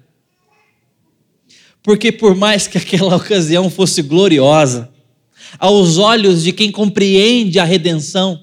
Porque 1.82 2.10
por 2.10 2.34
mais 2.34 2.66
que 2.66 2.78
aquela 2.78 3.14
ocasião 3.16 3.68
fosse 3.68 4.00
gloriosa, 4.02 4.90
aos 5.58 5.98
olhos 5.98 6.42
de 6.42 6.52
quem 6.52 6.70
compreende 6.70 7.58
a 7.58 7.64
redenção, 7.64 8.40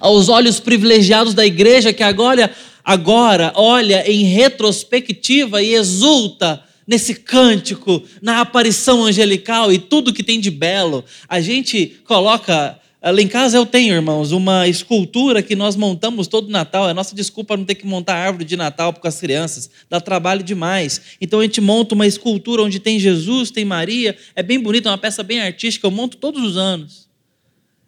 aos 0.00 0.28
olhos 0.28 0.60
privilegiados 0.60 1.32
da 1.32 1.46
igreja 1.46 1.92
que 1.92 2.02
agora, 2.02 2.54
agora 2.84 3.52
olha 3.56 4.08
em 4.10 4.24
retrospectiva 4.24 5.62
e 5.62 5.74
exulta 5.74 6.62
nesse 6.86 7.14
cântico, 7.14 8.02
na 8.20 8.40
aparição 8.40 9.04
angelical 9.04 9.72
e 9.72 9.78
tudo 9.78 10.12
que 10.12 10.22
tem 10.22 10.40
de 10.40 10.50
belo, 10.50 11.04
a 11.28 11.40
gente 11.40 12.00
coloca 12.04 12.80
Lá 13.12 13.20
em 13.20 13.28
casa 13.28 13.58
eu 13.58 13.66
tenho, 13.66 13.94
irmãos, 13.94 14.32
uma 14.32 14.66
escultura 14.66 15.42
que 15.42 15.54
nós 15.54 15.76
montamos 15.76 16.26
todo 16.26 16.48
Natal. 16.48 16.88
É 16.88 16.94
nossa 16.94 17.14
desculpa 17.14 17.54
não 17.54 17.62
ter 17.62 17.74
que 17.74 17.86
montar 17.86 18.14
árvore 18.14 18.46
de 18.46 18.56
Natal 18.56 18.94
com 18.94 19.06
as 19.06 19.20
crianças. 19.20 19.68
Dá 19.90 20.00
trabalho 20.00 20.42
demais. 20.42 21.18
Então 21.20 21.40
a 21.40 21.42
gente 21.42 21.60
monta 21.60 21.94
uma 21.94 22.06
escultura 22.06 22.62
onde 22.62 22.80
tem 22.80 22.98
Jesus, 22.98 23.50
tem 23.50 23.62
Maria. 23.62 24.16
É 24.34 24.42
bem 24.42 24.58
bonito, 24.58 24.88
é 24.88 24.90
uma 24.90 24.96
peça 24.96 25.22
bem 25.22 25.38
artística. 25.38 25.86
Eu 25.86 25.90
monto 25.90 26.16
todos 26.16 26.42
os 26.42 26.56
anos. 26.56 27.06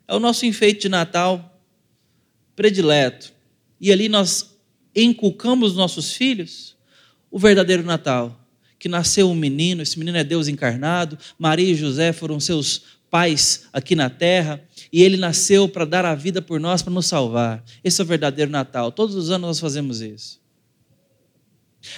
É 0.07 0.15
o 0.15 0.21
nosso 0.21 0.45
enfeite 0.45 0.83
de 0.83 0.91
Natal 0.91 1.63
predileto. 2.55 3.33
E 3.81 3.91
ali 3.91 4.11
nós 4.11 4.55
inculcamos 4.95 5.71
nos 5.71 5.79
nossos 5.79 6.13
filhos 6.13 6.77
o 7.31 7.39
verdadeiro 7.39 7.83
Natal. 7.83 8.39
Que 8.79 8.89
nasceu 8.89 9.31
um 9.31 9.35
menino, 9.35 9.83
esse 9.83 9.99
menino 9.99 10.19
é 10.19 10.25
Deus 10.25 10.49
encarnado. 10.49 11.19
Maria 11.39 11.71
e 11.71 11.75
José 11.75 12.13
foram 12.13 12.39
seus 12.39 12.83
pais 13.11 13.65
aqui 13.73 13.95
na 13.95 14.11
terra 14.11 14.63
e 14.93 15.03
ele 15.03 15.17
nasceu 15.17 15.69
para 15.69 15.85
dar 15.85 16.05
a 16.05 16.15
vida 16.15 16.43
por 16.43 16.61
nós, 16.61 16.83
para 16.83 16.93
nos 16.93 17.07
salvar. 17.07 17.65
Esse 17.83 18.01
é 18.01 18.05
o 18.05 18.07
verdadeiro 18.07 18.51
Natal. 18.51 18.93
Todos 18.93 19.15
os 19.15 19.31
anos 19.31 19.49
nós 19.49 19.61
fazemos 19.61 20.01
isso. 20.01 20.41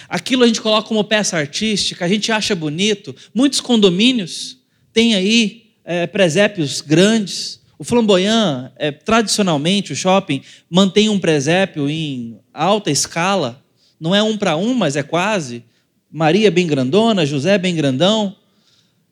Aquilo 0.07 0.43
a 0.43 0.47
gente 0.47 0.61
coloca 0.61 0.87
como 0.87 1.03
peça 1.03 1.37
artística, 1.37 2.05
a 2.05 2.07
gente 2.07 2.31
acha 2.31 2.55
bonito. 2.55 3.15
Muitos 3.33 3.59
condomínios 3.59 4.57
têm 4.93 5.15
aí 5.15 5.71
é, 5.83 6.07
presépios 6.07 6.81
grandes. 6.81 7.59
O 7.77 7.83
Flamboyant, 7.83 8.71
é, 8.75 8.91
tradicionalmente, 8.91 9.93
o 9.93 9.95
shopping, 9.95 10.41
mantém 10.69 11.09
um 11.09 11.19
presépio 11.19 11.89
em 11.89 12.37
alta 12.53 12.91
escala. 12.91 13.63
Não 13.99 14.13
é 14.13 14.21
um 14.21 14.37
para 14.37 14.57
um, 14.57 14.73
mas 14.73 14.95
é 14.95 15.03
quase. 15.03 15.63
Maria 16.11 16.49
bem 16.49 16.65
grandona, 16.65 17.25
José 17.25 17.57
bem 17.57 17.75
grandão. 17.75 18.35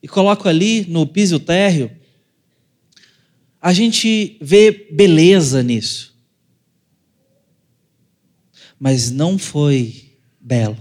E 0.01 0.07
coloco 0.07 0.47
ali 0.47 0.85
no 0.87 1.05
piso 1.05 1.39
térreo 1.39 1.91
a 3.67 3.73
gente 3.73 4.37
vê 4.39 4.71
beleza 4.91 5.61
nisso. 5.61 6.15
Mas 8.79 9.11
não 9.11 9.37
foi 9.37 10.13
belo. 10.39 10.77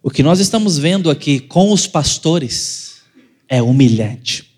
O 0.00 0.10
que 0.10 0.22
nós 0.22 0.38
estamos 0.38 0.78
vendo 0.78 1.10
aqui 1.10 1.40
com 1.40 1.72
os 1.72 1.88
pastores 1.88 3.02
é 3.48 3.60
humilhante. 3.60 4.48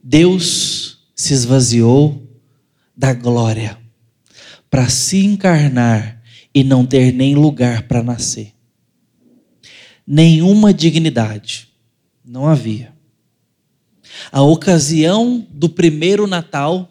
Deus 0.00 0.98
se 1.12 1.34
esvaziou 1.34 2.24
da 2.96 3.12
glória 3.12 3.81
para 4.72 4.88
se 4.88 5.22
encarnar 5.22 6.24
e 6.54 6.64
não 6.64 6.86
ter 6.86 7.12
nem 7.12 7.34
lugar 7.34 7.82
para 7.82 8.02
nascer 8.02 8.54
nenhuma 10.06 10.72
dignidade. 10.72 11.68
Não 12.24 12.46
havia. 12.46 12.92
A 14.30 14.42
ocasião 14.42 15.46
do 15.50 15.68
primeiro 15.68 16.26
Natal 16.26 16.90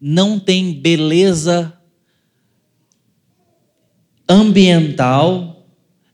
não 0.00 0.38
tem 0.38 0.72
beleza 0.72 1.78
ambiental, 4.28 5.66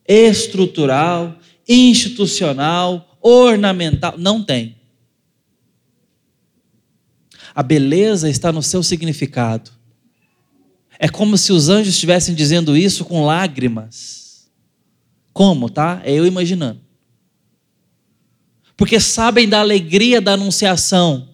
estrutural, 0.07 1.39
institucional, 1.69 3.19
ornamental. 3.21 4.17
Não 4.19 4.43
tem. 4.43 4.77
A 7.55 7.63
beleza 7.63 8.29
está 8.29 8.53
no 8.53 8.63
seu 8.63 8.83
significado. 8.83 9.76
É 10.99 11.09
como 11.09 11.37
se 11.37 11.53
os 11.53 11.69
anjos 11.69 11.95
estivessem 11.95 12.35
dizendo 12.35 12.77
isso 12.77 13.05
com 13.05 13.25
lágrimas. 13.25 14.49
Como, 15.33 15.69
tá? 15.69 16.01
É 16.05 16.13
eu 16.13 16.27
imaginando. 16.27 16.81
Porque 18.77 19.01
sabem 19.01 19.49
da 19.49 19.61
alegria 19.61 20.21
da 20.21 20.33
anunciação, 20.33 21.29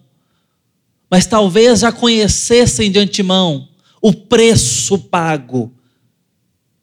mas 1.09 1.25
talvez 1.25 1.81
já 1.81 1.91
conhecessem 1.91 2.91
de 2.91 2.99
antemão 2.99 3.69
o 4.01 4.13
preço 4.13 4.97
pago 4.97 5.73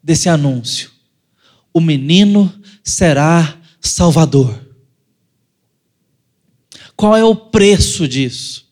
desse 0.03 0.29
anúncio. 0.29 0.91
O 1.73 1.81
menino 1.81 2.53
será 2.83 3.59
Salvador. 3.81 4.67
Qual 6.97 7.17
é 7.17 7.25
o 7.25 7.35
preço 7.35 8.07
disso? 8.07 8.69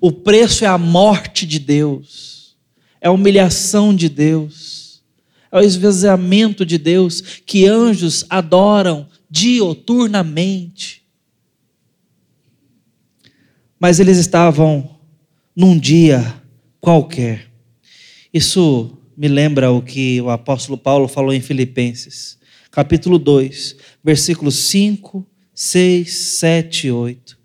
O 0.00 0.12
preço 0.12 0.64
é 0.64 0.68
a 0.68 0.78
morte 0.78 1.46
de 1.46 1.58
Deus, 1.58 2.35
é 3.06 3.08
a 3.08 3.12
humilhação 3.12 3.94
de 3.94 4.08
Deus, 4.08 5.00
é 5.52 5.58
o 5.58 5.62
esvaziamento 5.62 6.66
de 6.66 6.76
Deus 6.76 7.20
que 7.46 7.64
anjos 7.64 8.26
adoram 8.28 9.06
dioturnamente. 9.30 11.04
Mas 13.78 14.00
eles 14.00 14.18
estavam 14.18 14.98
num 15.54 15.78
dia 15.78 16.42
qualquer. 16.80 17.48
Isso 18.34 18.98
me 19.16 19.28
lembra 19.28 19.70
o 19.70 19.80
que 19.80 20.20
o 20.20 20.28
apóstolo 20.28 20.76
Paulo 20.76 21.06
falou 21.06 21.32
em 21.32 21.40
Filipenses, 21.40 22.36
capítulo 22.72 23.20
2, 23.20 23.76
versículos 24.02 24.56
5, 24.56 25.24
6, 25.54 26.12
7 26.12 26.88
e 26.88 26.90
8. 26.90 27.38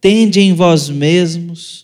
Tende 0.00 0.40
em 0.40 0.54
vós 0.54 0.88
mesmos 0.88 1.83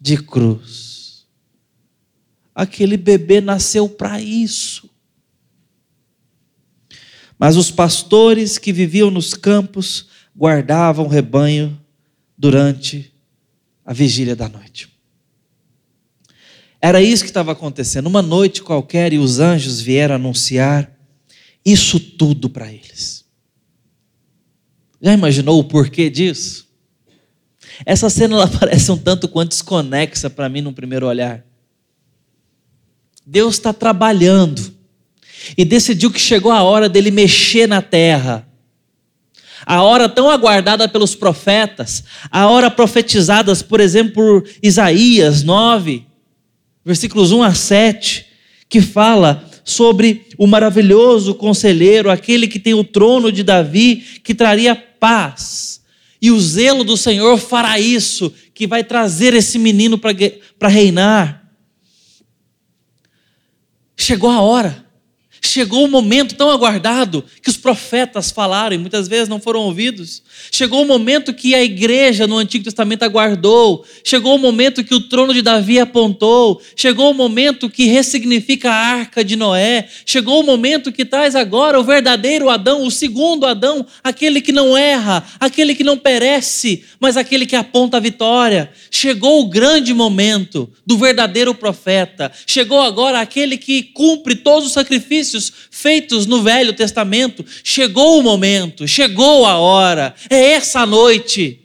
de 0.00 0.16
cruz. 0.16 1.26
Aquele 2.54 2.96
bebê 2.96 3.40
nasceu 3.40 3.88
para 3.88 4.20
isso. 4.20 4.88
Mas 7.38 7.56
os 7.56 7.70
pastores 7.70 8.58
que 8.58 8.72
viviam 8.72 9.10
nos 9.10 9.34
campos 9.34 10.08
guardavam 10.36 11.06
o 11.06 11.08
rebanho 11.08 11.80
durante 12.36 13.12
a 13.84 13.92
vigília 13.92 14.36
da 14.36 14.48
noite. 14.48 14.88
Era 16.80 17.02
isso 17.02 17.22
que 17.22 17.30
estava 17.30 17.52
acontecendo. 17.52 18.06
Uma 18.06 18.22
noite 18.22 18.62
qualquer 18.62 19.12
e 19.12 19.18
os 19.18 19.38
anjos 19.38 19.80
vieram 19.80 20.14
anunciar 20.14 20.90
isso 21.64 22.00
tudo 22.00 22.48
para 22.48 22.72
eles. 22.72 23.24
Já 25.00 25.12
imaginou 25.12 25.58
o 25.58 25.64
porquê 25.64 26.08
disso? 26.08 26.69
Essa 27.84 28.10
cena 28.10 28.34
ela 28.36 28.48
parece 28.58 28.90
um 28.90 28.96
tanto 28.96 29.28
quanto 29.28 29.50
desconexa 29.50 30.28
para 30.28 30.48
mim 30.48 30.60
no 30.60 30.72
primeiro 30.72 31.06
olhar. 31.06 31.44
Deus 33.26 33.54
está 33.54 33.72
trabalhando 33.72 34.74
e 35.56 35.64
decidiu 35.64 36.10
que 36.10 36.20
chegou 36.20 36.50
a 36.52 36.62
hora 36.62 36.88
dele 36.88 37.10
mexer 37.10 37.66
na 37.66 37.80
terra. 37.80 38.46
A 39.64 39.82
hora 39.82 40.08
tão 40.08 40.30
aguardada 40.30 40.88
pelos 40.88 41.14
profetas, 41.14 42.02
a 42.30 42.48
hora 42.48 42.70
profetizadas, 42.70 43.62
por 43.62 43.78
exemplo, 43.78 44.42
por 44.42 44.48
Isaías 44.62 45.42
9, 45.42 46.06
versículos 46.84 47.30
1 47.30 47.42
a 47.42 47.54
7, 47.54 48.26
que 48.68 48.80
fala 48.80 49.44
sobre 49.62 50.26
o 50.38 50.46
maravilhoso 50.46 51.34
conselheiro, 51.34 52.10
aquele 52.10 52.48
que 52.48 52.58
tem 52.58 52.72
o 52.72 52.82
trono 52.82 53.30
de 53.30 53.42
Davi, 53.42 53.96
que 54.24 54.34
traria 54.34 54.74
paz 54.74 55.79
e 56.20 56.30
o 56.30 56.40
zelo 56.40 56.84
do 56.84 56.96
Senhor 56.96 57.38
fará 57.38 57.78
isso, 57.78 58.32
que 58.52 58.66
vai 58.66 58.84
trazer 58.84 59.32
esse 59.34 59.58
menino 59.58 59.98
para 59.98 60.68
reinar. 60.68 61.50
Chegou 63.96 64.30
a 64.30 64.40
hora. 64.40 64.89
Chegou 65.42 65.84
o 65.84 65.88
momento 65.88 66.34
tão 66.34 66.50
aguardado 66.50 67.24
que 67.42 67.48
os 67.48 67.56
profetas 67.56 68.30
falaram 68.30 68.76
e 68.76 68.78
muitas 68.78 69.08
vezes 69.08 69.28
não 69.28 69.40
foram 69.40 69.60
ouvidos. 69.60 70.22
Chegou 70.52 70.82
o 70.82 70.86
momento 70.86 71.32
que 71.32 71.54
a 71.54 71.64
igreja 71.64 72.26
no 72.26 72.36
Antigo 72.36 72.64
Testamento 72.64 73.04
aguardou. 73.04 73.84
Chegou 74.04 74.36
o 74.36 74.38
momento 74.38 74.84
que 74.84 74.94
o 74.94 75.00
trono 75.00 75.32
de 75.32 75.40
Davi 75.40 75.80
apontou. 75.80 76.60
Chegou 76.76 77.10
o 77.10 77.14
momento 77.14 77.70
que 77.70 77.86
ressignifica 77.86 78.70
a 78.70 78.74
arca 78.74 79.24
de 79.24 79.34
Noé. 79.34 79.88
Chegou 80.04 80.40
o 80.40 80.44
momento 80.44 80.92
que 80.92 81.06
traz 81.06 81.34
agora 81.34 81.80
o 81.80 81.84
verdadeiro 81.84 82.50
Adão, 82.50 82.84
o 82.84 82.90
segundo 82.90 83.46
Adão, 83.46 83.86
aquele 84.04 84.42
que 84.42 84.52
não 84.52 84.76
erra, 84.76 85.24
aquele 85.40 85.74
que 85.74 85.82
não 85.82 85.96
perece, 85.96 86.84
mas 87.00 87.16
aquele 87.16 87.46
que 87.46 87.56
aponta 87.56 87.96
a 87.96 88.00
vitória. 88.00 88.70
Chegou 88.90 89.40
o 89.40 89.48
grande 89.48 89.94
momento 89.94 90.70
do 90.86 90.98
verdadeiro 90.98 91.54
profeta. 91.54 92.30
Chegou 92.46 92.80
agora 92.80 93.20
aquele 93.20 93.56
que 93.56 93.82
cumpre 93.82 94.34
todos 94.36 94.66
os 94.66 94.72
sacrifícios 94.72 95.29
sacrifícios 95.30 95.52
feitos 95.70 96.26
no 96.26 96.42
Velho 96.42 96.74
Testamento. 96.74 97.44
Chegou 97.62 98.18
o 98.18 98.22
momento, 98.22 98.86
chegou 98.88 99.46
a 99.46 99.58
hora, 99.58 100.14
é 100.28 100.52
essa 100.52 100.84
noite. 100.84 101.60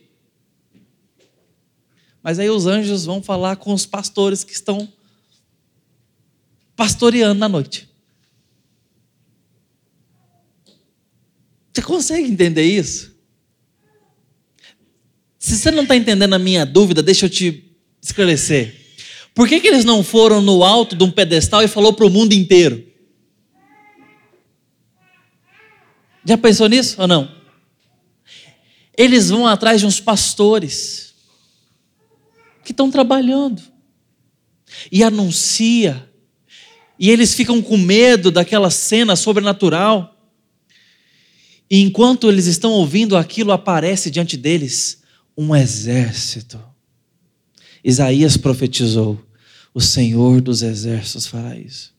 Mas 2.22 2.40
aí 2.40 2.50
os 2.50 2.66
anjos 2.66 3.06
vão 3.06 3.22
falar 3.22 3.56
com 3.58 3.74
os 3.74 3.86
pastores 3.86 4.44
que 4.44 4.54
estão 4.54 4.92
pastoreando 6.76 7.40
na 7.40 7.50
noite. 7.50 7.90
Você 11.74 11.82
consegue 11.82 12.28
entender 12.28 12.64
isso? 12.64 13.14
Se 15.38 15.58
você 15.58 15.70
não 15.72 15.84
está 15.84 15.96
entendendo 15.96 16.34
a 16.34 16.40
minha 16.40 16.66
dúvida, 16.66 17.04
deixa 17.04 17.26
eu 17.26 17.30
te 17.30 17.78
esclarecer. 18.02 18.86
Por 19.36 19.48
que, 19.48 19.60
que 19.60 19.68
eles 19.68 19.84
não 19.84 20.02
foram 20.02 20.42
no 20.42 20.64
alto 20.64 20.96
de 20.96 21.04
um 21.04 21.12
pedestal 21.12 21.62
e 21.62 21.68
falou 21.68 21.94
para 21.94 22.06
o 22.06 22.10
mundo 22.10 22.34
inteiro? 22.34 22.85
Já 26.26 26.38
pensou 26.38 26.68
nisso 26.68 27.00
ou 27.00 27.08
não? 27.08 27.32
Eles 28.98 29.30
vão 29.30 29.46
atrás 29.46 29.80
de 29.80 29.86
uns 29.86 30.00
pastores 30.00 31.14
que 32.64 32.72
estão 32.72 32.90
trabalhando 32.90 33.62
e 34.92 35.04
anuncia. 35.04 36.10
E 36.98 37.10
eles 37.10 37.34
ficam 37.34 37.62
com 37.62 37.78
medo 37.78 38.32
daquela 38.32 38.70
cena 38.70 39.16
sobrenatural. 39.16 40.12
E 41.70 41.82
enquanto 41.82 42.30
eles 42.30 42.46
estão 42.46 42.72
ouvindo 42.72 43.18
aquilo, 43.18 43.52
aparece 43.52 44.10
diante 44.10 44.38
deles 44.38 45.04
um 45.38 45.56
exército. 45.56 46.60
Isaías 47.84 48.38
profetizou: 48.38 49.22
o 49.74 49.82
Senhor 49.82 50.42
dos 50.42 50.62
exércitos 50.62 51.28
fará 51.28 51.58
isso. 51.58 51.94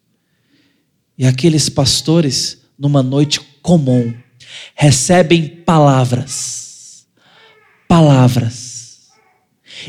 E 1.19 1.27
aqueles 1.27 1.69
pastores, 1.69 2.63
numa 2.79 3.03
noite 3.03 3.41
comum, 3.67 4.15
recebem 4.77 5.49
palavras, 5.49 7.05
palavras, 7.89 9.09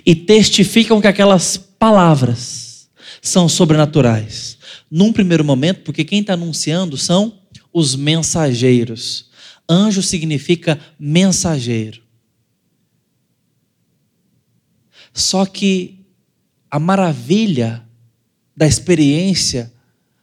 e 0.04 0.16
testificam 0.16 1.00
que 1.00 1.06
aquelas 1.06 1.58
palavras 1.58 2.90
são 3.22 3.48
sobrenaturais. 3.48 4.58
Num 4.90 5.14
primeiro 5.14 5.46
momento, 5.46 5.82
porque 5.82 6.04
quem 6.04 6.22
está 6.22 6.34
anunciando 6.34 6.98
são 6.98 7.40
os 7.72 7.96
mensageiros. 7.96 9.30
Anjo 9.70 10.02
significa 10.02 10.80
mensageiro. 11.00 12.02
Só 15.14 15.46
que 15.46 16.04
a 16.72 16.80
maravilha 16.80 17.86
da 18.56 18.66
experiência 18.66 19.72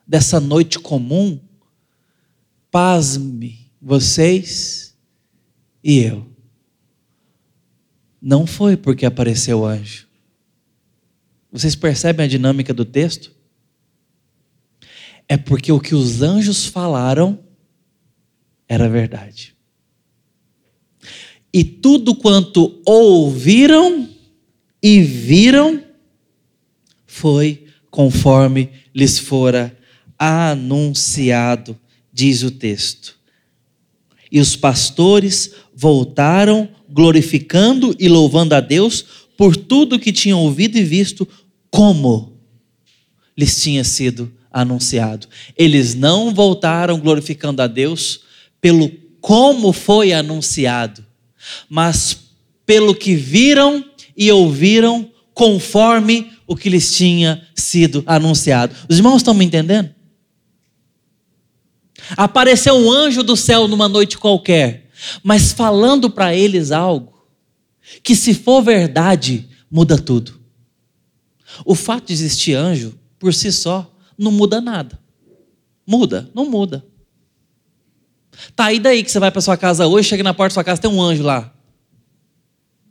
dessa 0.04 0.40
noite 0.40 0.80
comum 0.80 1.38
pasme, 2.74 3.70
vocês 3.80 4.96
e 5.80 6.00
eu. 6.00 6.26
Não 8.20 8.48
foi 8.48 8.76
porque 8.76 9.06
apareceu 9.06 9.60
o 9.60 9.64
anjo. 9.64 10.08
Vocês 11.52 11.76
percebem 11.76 12.24
a 12.24 12.28
dinâmica 12.28 12.74
do 12.74 12.84
texto? 12.84 13.30
É 15.28 15.36
porque 15.36 15.70
o 15.70 15.78
que 15.78 15.94
os 15.94 16.20
anjos 16.20 16.66
falaram 16.66 17.38
era 18.68 18.88
verdade. 18.88 19.54
E 21.52 21.62
tudo 21.62 22.16
quanto 22.16 22.82
ouviram 22.84 24.10
e 24.82 25.00
viram 25.00 25.80
foi 27.06 27.68
conforme 27.88 28.68
lhes 28.92 29.16
fora 29.16 29.78
anunciado, 30.18 31.78
diz 32.14 32.44
o 32.44 32.50
texto. 32.52 33.16
E 34.30 34.38
os 34.38 34.54
pastores 34.54 35.50
voltaram 35.74 36.68
glorificando 36.88 37.94
e 37.98 38.08
louvando 38.08 38.54
a 38.54 38.60
Deus 38.60 39.04
por 39.36 39.56
tudo 39.56 39.98
que 39.98 40.12
tinham 40.12 40.40
ouvido 40.40 40.78
e 40.78 40.84
visto, 40.84 41.26
como 41.68 42.38
lhes 43.36 43.60
tinha 43.60 43.82
sido 43.82 44.32
anunciado. 44.52 45.26
Eles 45.58 45.96
não 45.96 46.32
voltaram 46.32 47.00
glorificando 47.00 47.60
a 47.60 47.66
Deus 47.66 48.20
pelo 48.60 48.88
como 49.20 49.72
foi 49.72 50.12
anunciado, 50.12 51.04
mas 51.68 52.16
pelo 52.64 52.94
que 52.94 53.16
viram 53.16 53.84
e 54.16 54.30
ouviram 54.30 55.10
conforme 55.32 56.30
o 56.46 56.54
que 56.54 56.68
lhes 56.68 56.94
tinha 56.94 57.42
sido 57.54 58.04
anunciado. 58.06 58.74
Os 58.88 58.98
irmãos 58.98 59.16
estão 59.16 59.34
me 59.34 59.44
entendendo? 59.44 59.93
Apareceu 62.16 62.74
um 62.74 62.90
anjo 62.90 63.22
do 63.22 63.36
céu 63.36 63.66
numa 63.66 63.88
noite 63.88 64.18
qualquer, 64.18 64.90
mas 65.22 65.52
falando 65.52 66.10
para 66.10 66.34
eles 66.34 66.70
algo 66.70 67.14
que, 68.02 68.14
se 68.14 68.34
for 68.34 68.62
verdade, 68.62 69.48
muda 69.70 69.98
tudo. 69.98 70.40
O 71.64 71.74
fato 71.74 72.06
de 72.06 72.12
existir 72.12 72.54
anjo, 72.54 72.98
por 73.18 73.32
si 73.32 73.52
só, 73.52 73.94
não 74.18 74.30
muda 74.32 74.60
nada. 74.60 74.98
Muda? 75.86 76.30
Não 76.34 76.48
muda. 76.48 76.84
Tá, 78.56 78.72
e 78.72 78.80
daí 78.80 79.02
que 79.02 79.10
você 79.10 79.18
vai 79.18 79.30
para 79.30 79.40
sua 79.40 79.56
casa 79.56 79.86
hoje, 79.86 80.08
chega 80.08 80.22
na 80.22 80.34
porta 80.34 80.50
da 80.50 80.54
sua 80.54 80.64
casa, 80.64 80.80
tem 80.80 80.90
um 80.90 81.00
anjo 81.00 81.22
lá. 81.22 81.54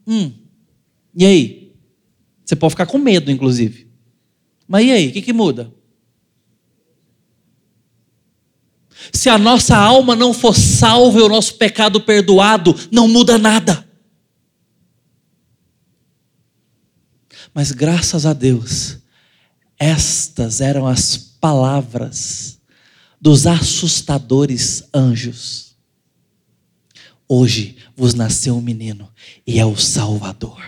Hum, 0.07 0.31
e 1.15 1.25
aí? 1.25 1.73
Você 2.43 2.55
pode 2.55 2.71
ficar 2.71 2.85
com 2.85 2.97
medo, 2.97 3.31
inclusive. 3.31 3.87
Mas 4.67 4.85
e 4.85 4.91
aí? 4.91 5.07
O 5.09 5.11
que, 5.13 5.21
que 5.21 5.33
muda? 5.33 5.73
Se 9.13 9.29
a 9.29 9.37
nossa 9.37 9.77
alma 9.77 10.15
não 10.15 10.33
for 10.33 10.55
salva 10.55 11.19
e 11.19 11.21
o 11.21 11.29
nosso 11.29 11.55
pecado 11.55 12.01
perdoado, 12.01 12.75
não 12.91 13.07
muda 13.07 13.37
nada. 13.37 13.87
Mas 17.53 17.71
graças 17.71 18.25
a 18.25 18.33
Deus, 18.33 18.97
estas 19.77 20.59
eram 20.59 20.87
as 20.87 21.15
palavras 21.15 22.59
dos 23.21 23.45
assustadores 23.45 24.83
anjos. 24.93 25.75
Hoje 27.27 27.77
vos 27.95 28.13
nasceu 28.13 28.57
um 28.57 28.61
menino 28.61 29.09
e 29.45 29.59
é 29.59 29.65
o 29.65 29.77
Salvador. 29.77 30.61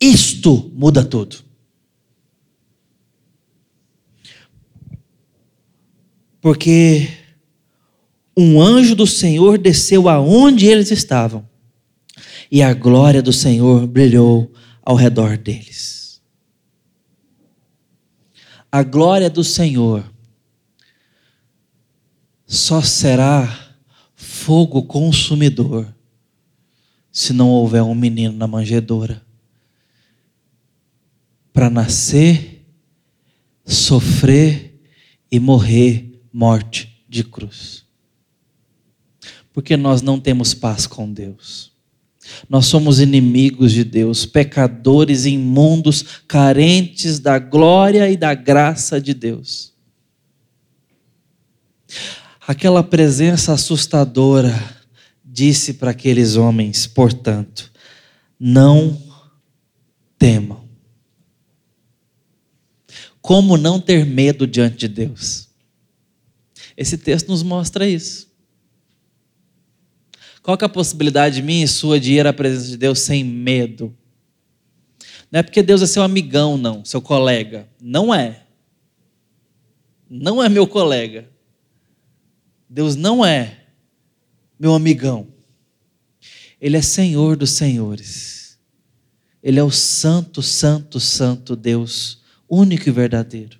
Isto 0.00 0.70
muda 0.74 1.04
tudo. 1.04 1.45
Porque 6.46 7.08
um 8.36 8.62
anjo 8.62 8.94
do 8.94 9.04
Senhor 9.04 9.58
desceu 9.58 10.08
aonde 10.08 10.64
eles 10.64 10.92
estavam, 10.92 11.44
e 12.48 12.62
a 12.62 12.72
glória 12.72 13.20
do 13.20 13.32
Senhor 13.32 13.84
brilhou 13.84 14.52
ao 14.80 14.94
redor 14.94 15.36
deles. 15.36 16.22
A 18.70 18.84
glória 18.84 19.28
do 19.28 19.42
Senhor 19.42 20.08
só 22.46 22.80
será 22.80 23.74
fogo 24.14 24.84
consumidor 24.84 25.92
se 27.10 27.32
não 27.32 27.50
houver 27.50 27.82
um 27.82 27.92
menino 27.92 28.34
na 28.34 28.46
manjedoura 28.46 29.20
para 31.52 31.68
nascer, 31.68 32.64
sofrer 33.64 34.80
e 35.28 35.40
morrer 35.40 36.05
morte 36.36 37.02
de 37.08 37.24
cruz. 37.24 37.82
Porque 39.54 39.74
nós 39.74 40.02
não 40.02 40.20
temos 40.20 40.52
paz 40.52 40.86
com 40.86 41.10
Deus. 41.10 41.72
Nós 42.46 42.66
somos 42.66 43.00
inimigos 43.00 43.72
de 43.72 43.82
Deus, 43.82 44.26
pecadores 44.26 45.24
imundos, 45.24 46.02
carentes 46.28 47.18
da 47.18 47.38
glória 47.38 48.10
e 48.10 48.18
da 48.18 48.34
graça 48.34 49.00
de 49.00 49.14
Deus. 49.14 49.72
Aquela 52.46 52.82
presença 52.82 53.54
assustadora 53.54 54.52
disse 55.24 55.72
para 55.72 55.92
aqueles 55.92 56.36
homens, 56.36 56.86
portanto, 56.86 57.72
não 58.38 59.00
temam. 60.18 60.68
Como 63.22 63.56
não 63.56 63.80
ter 63.80 64.04
medo 64.04 64.46
diante 64.46 64.80
de 64.80 64.88
Deus? 64.88 65.45
Esse 66.76 66.98
texto 66.98 67.28
nos 67.28 67.42
mostra 67.42 67.88
isso. 67.88 68.30
Qual 70.42 70.56
é 70.60 70.64
a 70.64 70.68
possibilidade 70.68 71.42
minha 71.42 71.64
e 71.64 71.68
sua 71.68 71.98
de 71.98 72.12
ir 72.12 72.26
à 72.26 72.32
presença 72.32 72.68
de 72.68 72.76
Deus 72.76 73.00
sem 73.00 73.24
medo? 73.24 73.96
Não 75.30 75.40
é 75.40 75.42
porque 75.42 75.62
Deus 75.62 75.82
é 75.82 75.86
seu 75.86 76.02
amigão, 76.02 76.56
não, 76.56 76.84
seu 76.84 77.00
colega. 77.00 77.68
Não 77.80 78.14
é. 78.14 78.44
Não 80.08 80.42
é 80.42 80.48
meu 80.48 80.66
colega. 80.66 81.28
Deus 82.68 82.94
não 82.94 83.24
é 83.24 83.64
meu 84.58 84.74
amigão. 84.74 85.28
Ele 86.60 86.76
é 86.76 86.82
Senhor 86.82 87.36
dos 87.36 87.50
senhores. 87.50 88.58
Ele 89.42 89.58
é 89.58 89.62
o 89.62 89.70
Santo, 89.70 90.42
Santo, 90.42 90.98
Santo 91.00 91.56
Deus 91.56 92.22
único 92.48 92.88
e 92.88 92.92
verdadeiro. 92.92 93.58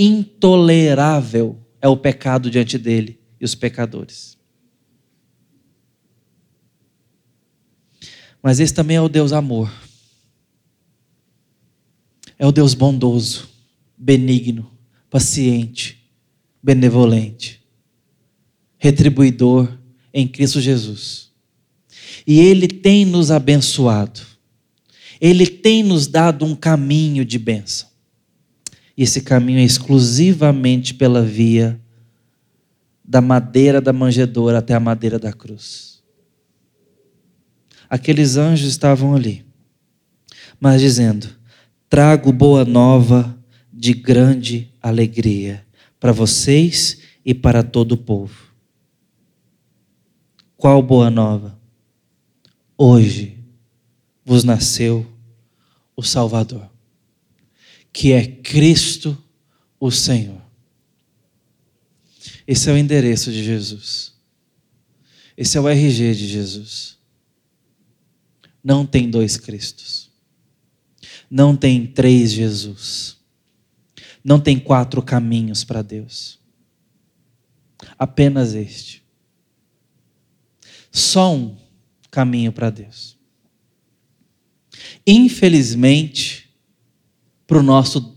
Intolerável 0.00 1.58
é 1.80 1.88
o 1.88 1.96
pecado 1.96 2.50
diante 2.50 2.78
dele 2.78 3.18
e 3.40 3.44
os 3.44 3.54
pecadores. 3.54 4.36
Mas 8.42 8.60
esse 8.60 8.72
também 8.72 8.96
é 8.96 9.00
o 9.00 9.08
Deus 9.08 9.32
amor. 9.32 9.72
É 12.38 12.46
o 12.46 12.52
Deus 12.52 12.74
bondoso, 12.74 13.48
benigno, 13.96 14.70
paciente, 15.10 16.08
benevolente, 16.62 17.60
retribuidor 18.76 19.76
em 20.14 20.28
Cristo 20.28 20.60
Jesus. 20.60 21.32
E 22.26 22.38
Ele 22.38 22.68
tem 22.68 23.04
nos 23.04 23.30
abençoado 23.30 24.28
ele 25.20 25.46
tem 25.46 25.82
nos 25.82 26.06
dado 26.06 26.44
um 26.44 26.54
caminho 26.54 27.24
de 27.24 27.38
bênção. 27.38 27.88
E 28.98 29.04
esse 29.04 29.20
caminho 29.20 29.60
é 29.60 29.62
exclusivamente 29.62 30.92
pela 30.92 31.22
via 31.22 31.80
da 33.04 33.20
madeira 33.20 33.80
da 33.80 33.92
manjedoura 33.92 34.58
até 34.58 34.74
a 34.74 34.80
madeira 34.80 35.20
da 35.20 35.32
cruz. 35.32 36.02
Aqueles 37.88 38.36
anjos 38.36 38.68
estavam 38.68 39.14
ali, 39.14 39.46
mas 40.58 40.80
dizendo: 40.80 41.28
trago 41.88 42.32
boa 42.32 42.64
nova 42.64 43.38
de 43.72 43.94
grande 43.94 44.68
alegria 44.82 45.64
para 46.00 46.10
vocês 46.10 46.98
e 47.24 47.32
para 47.32 47.62
todo 47.62 47.92
o 47.92 47.96
povo. 47.96 48.48
Qual 50.56 50.82
boa 50.82 51.08
nova? 51.08 51.56
Hoje 52.76 53.38
vos 54.24 54.42
nasceu 54.42 55.06
o 55.94 56.02
Salvador, 56.02 56.68
que 57.92 58.12
é 58.12 58.26
Cristo 58.26 59.16
o 59.78 59.90
Senhor. 59.90 60.40
Esse 62.46 62.70
é 62.70 62.72
o 62.72 62.76
endereço 62.76 63.30
de 63.30 63.44
Jesus. 63.44 64.14
Esse 65.36 65.56
é 65.56 65.60
o 65.60 65.68
RG 65.68 66.14
de 66.14 66.26
Jesus. 66.26 66.98
Não 68.62 68.86
tem 68.86 69.10
dois 69.10 69.36
Cristos. 69.36 70.10
Não 71.30 71.56
tem 71.56 71.86
três 71.86 72.32
Jesus. 72.32 73.16
Não 74.24 74.40
tem 74.40 74.58
quatro 74.58 75.02
caminhos 75.02 75.64
para 75.64 75.82
Deus. 75.82 76.38
Apenas 77.98 78.54
este. 78.54 79.02
Só 80.90 81.34
um 81.34 81.56
caminho 82.10 82.52
para 82.52 82.70
Deus 82.70 83.18
infelizmente, 85.06 86.47
para 87.48 87.58
o 87.58 87.62
nosso 87.62 88.14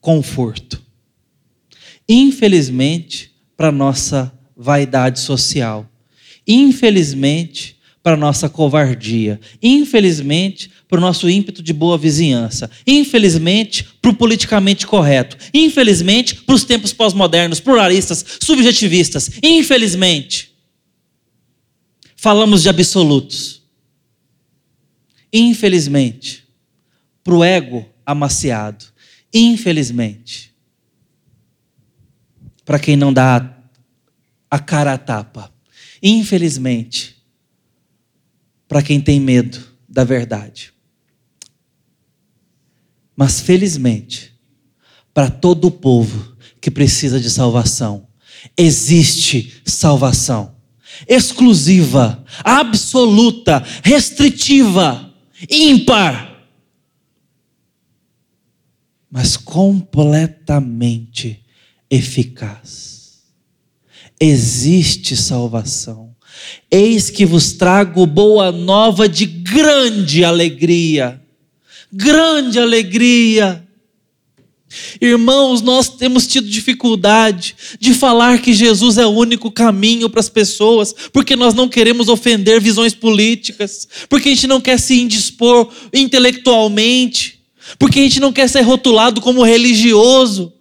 conforto. 0.00 0.80
Infelizmente, 2.08 3.32
para 3.56 3.72
nossa 3.72 4.32
vaidade 4.56 5.18
social. 5.18 5.90
Infelizmente, 6.46 7.76
para 8.02 8.16
nossa 8.16 8.48
covardia, 8.48 9.40
infelizmente, 9.60 10.70
para 10.88 10.98
o 10.98 11.00
nosso 11.00 11.28
ímpeto 11.28 11.62
de 11.62 11.72
boa 11.72 11.96
vizinhança, 11.98 12.70
infelizmente, 12.86 13.84
para 14.00 14.10
o 14.10 14.14
politicamente 14.14 14.86
correto, 14.86 15.36
infelizmente, 15.52 16.34
para 16.36 16.54
os 16.54 16.64
tempos 16.64 16.92
pós-modernos, 16.92 17.60
pluralistas, 17.60 18.24
subjetivistas, 18.40 19.30
infelizmente. 19.42 20.52
Falamos 22.16 22.62
de 22.62 22.68
absolutos. 22.68 23.62
Infelizmente, 25.32 26.41
para 27.22 27.34
o 27.34 27.44
ego 27.44 27.88
amaciado, 28.04 28.84
infelizmente, 29.32 30.54
para 32.64 32.78
quem 32.78 32.96
não 32.96 33.12
dá 33.12 33.56
a 34.50 34.58
cara 34.58 34.92
a 34.92 34.98
tapa, 34.98 35.52
infelizmente, 36.02 37.16
para 38.68 38.82
quem 38.82 39.00
tem 39.00 39.20
medo 39.20 39.62
da 39.88 40.04
verdade. 40.04 40.72
Mas 43.14 43.40
felizmente, 43.40 44.34
para 45.12 45.30
todo 45.30 45.66
o 45.66 45.70
povo 45.70 46.36
que 46.60 46.70
precisa 46.70 47.20
de 47.20 47.30
salvação, 47.30 48.08
existe 48.56 49.62
salvação 49.64 50.52
exclusiva, 51.08 52.24
absoluta, 52.44 53.62
restritiva, 53.82 55.12
ímpar, 55.50 56.31
mas 59.12 59.36
completamente 59.36 61.44
eficaz. 61.90 63.20
Existe 64.18 65.16
salvação 65.16 66.12
Eis 66.70 67.10
que 67.10 67.26
vos 67.26 67.52
trago 67.52 68.06
boa 68.06 68.50
nova 68.50 69.08
de 69.08 69.26
grande 69.26 70.24
alegria. 70.24 71.20
Grande 71.92 72.58
alegria. 72.58 73.66
Irmãos, 74.98 75.60
nós 75.60 75.90
temos 75.90 76.26
tido 76.26 76.48
dificuldade 76.48 77.54
de 77.78 77.92
falar 77.92 78.40
que 78.40 78.54
Jesus 78.54 78.96
é 78.96 79.04
o 79.04 79.10
único 79.10 79.50
caminho 79.50 80.08
para 80.08 80.20
as 80.20 80.30
pessoas, 80.30 80.94
porque 81.12 81.36
nós 81.36 81.52
não 81.52 81.68
queremos 81.68 82.08
ofender 82.08 82.58
visões 82.58 82.94
políticas, 82.94 83.86
porque 84.08 84.30
a 84.30 84.34
gente 84.34 84.46
não 84.46 84.62
quer 84.62 84.80
se 84.80 84.98
indispor 84.98 85.70
intelectualmente, 85.92 87.31
porque 87.78 88.00
a 88.00 88.02
gente 88.02 88.20
não 88.20 88.32
quer 88.32 88.48
ser 88.48 88.62
rotulado 88.62 89.20
como 89.20 89.44
religioso. 89.44 90.52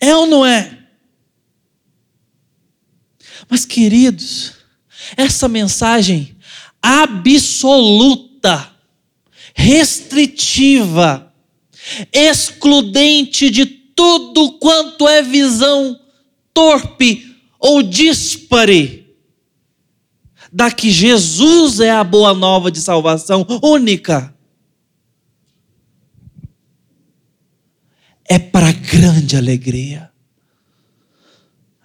É 0.00 0.14
ou 0.14 0.26
não 0.26 0.44
é? 0.46 0.78
Mas, 3.48 3.64
queridos, 3.64 4.52
essa 5.16 5.48
mensagem 5.48 6.36
absoluta, 6.82 8.70
restritiva, 9.54 11.32
excludente 12.12 13.50
de 13.50 13.66
tudo 13.66 14.52
quanto 14.58 15.08
é 15.08 15.22
visão 15.22 15.98
torpe 16.52 17.36
ou 17.58 17.82
dispare, 17.82 19.06
da 20.52 20.70
que 20.70 20.90
Jesus 20.90 21.80
é 21.80 21.90
a 21.90 22.04
boa 22.04 22.32
nova 22.32 22.70
de 22.70 22.80
salvação 22.80 23.44
única. 23.62 24.34
É 28.28 28.38
para 28.38 28.72
grande 28.72 29.36
alegria 29.36 30.08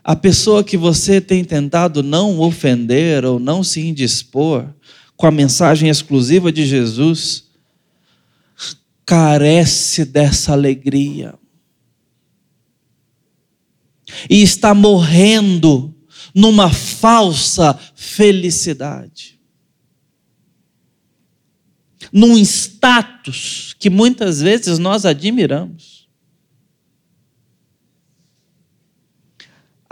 a 0.03 0.15
pessoa 0.15 0.63
que 0.63 0.75
você 0.75 1.21
tem 1.21 1.45
tentado 1.45 2.03
não 2.03 2.39
ofender 2.39 3.23
ou 3.23 3.39
não 3.39 3.63
se 3.63 3.79
indispor 3.79 4.67
com 5.15 5.25
a 5.25 5.31
mensagem 5.31 5.87
exclusiva 5.87 6.51
de 6.51 6.65
Jesus, 6.65 7.45
carece 9.05 10.03
dessa 10.03 10.51
alegria. 10.51 11.35
E 14.29 14.41
está 14.41 14.73
morrendo 14.73 15.95
numa 16.35 16.69
falsa 16.69 17.79
felicidade. 17.95 19.39
Num 22.11 22.37
status 22.37 23.73
que 23.79 23.89
muitas 23.89 24.41
vezes 24.41 24.77
nós 24.77 25.05
admiramos. 25.05 25.92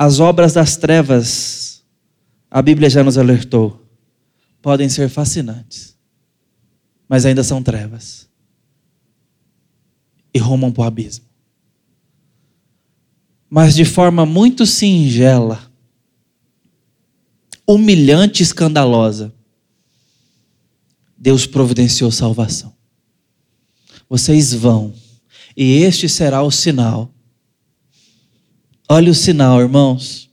As 0.04 0.20
obras 0.20 0.54
das 0.54 0.78
trevas, 0.78 1.84
a 2.50 2.60
Bíblia 2.60 2.90
já 2.90 3.04
nos 3.04 3.20
alertou, 3.20 3.86
podem 4.60 4.90
ser 4.90 5.08
fascinantes, 5.10 5.96
mas 7.08 7.24
ainda 7.24 7.44
são 7.44 7.62
trevas 7.62 8.28
e 10.34 10.40
rumam 10.40 10.72
para 10.72 10.82
o 10.82 10.86
abismo. 10.86 11.26
Mas 13.48 13.76
de 13.76 13.86
forma 13.86 14.26
muito 14.26 14.66
singela, 14.66 15.72
humilhante 17.68 18.42
e 18.42 18.44
escandalosa, 18.44 19.32
Deus 21.16 21.46
providenciou 21.46 22.10
salvação. 22.10 22.74
Vocês 24.10 24.52
vão, 24.52 24.96
e 25.56 25.84
este 25.84 26.10
será 26.10 26.42
o 26.42 26.50
sinal 26.50 27.14
Olha 28.94 29.10
o 29.10 29.16
sinal, 29.16 29.62
irmãos. 29.62 30.30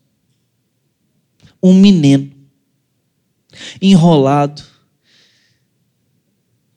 Um 1.63 1.73
menino 1.73 2.35
enrolado 3.81 4.65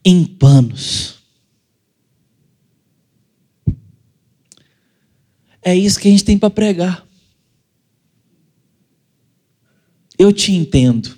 em 0.06 0.24
panos. 0.24 1.16
É 5.60 5.76
isso 5.76 6.00
que 6.00 6.08
a 6.08 6.12
gente 6.12 6.24
tem 6.24 6.38
para 6.38 6.52
pregar. 6.52 7.04
Eu 10.20 10.32
te 10.32 10.52
entendo. 10.52 11.18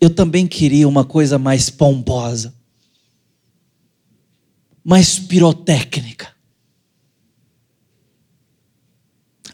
Eu 0.00 0.08
também 0.08 0.46
queria 0.46 0.88
uma 0.88 1.04
coisa 1.04 1.38
mais 1.38 1.68
pomposa, 1.68 2.54
mais 4.82 5.18
pirotécnica. 5.18 6.33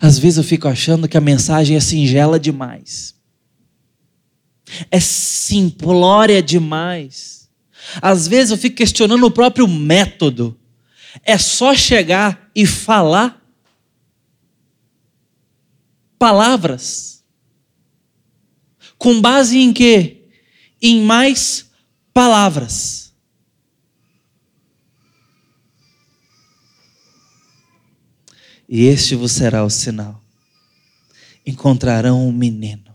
Às 0.00 0.18
vezes 0.18 0.38
eu 0.38 0.44
fico 0.44 0.66
achando 0.66 1.06
que 1.06 1.16
a 1.16 1.20
mensagem 1.20 1.76
é 1.76 1.80
singela 1.80 2.40
demais. 2.40 3.14
É 4.90 4.98
simplória 4.98 6.42
demais. 6.42 7.50
Às 8.00 8.26
vezes 8.26 8.50
eu 8.50 8.56
fico 8.56 8.76
questionando 8.76 9.24
o 9.24 9.30
próprio 9.30 9.68
método. 9.68 10.58
É 11.22 11.36
só 11.36 11.74
chegar 11.74 12.50
e 12.54 12.64
falar 12.66 13.44
palavras. 16.18 17.22
Com 18.96 19.20
base 19.20 19.58
em 19.58 19.72
quê? 19.72 20.28
Em 20.80 21.02
mais 21.02 21.70
palavras. 22.12 22.99
E 28.70 28.85
este 28.85 29.16
vos 29.16 29.33
será 29.33 29.64
o 29.64 29.68
sinal: 29.68 30.22
encontrarão 31.44 32.24
um 32.24 32.30
menino 32.30 32.94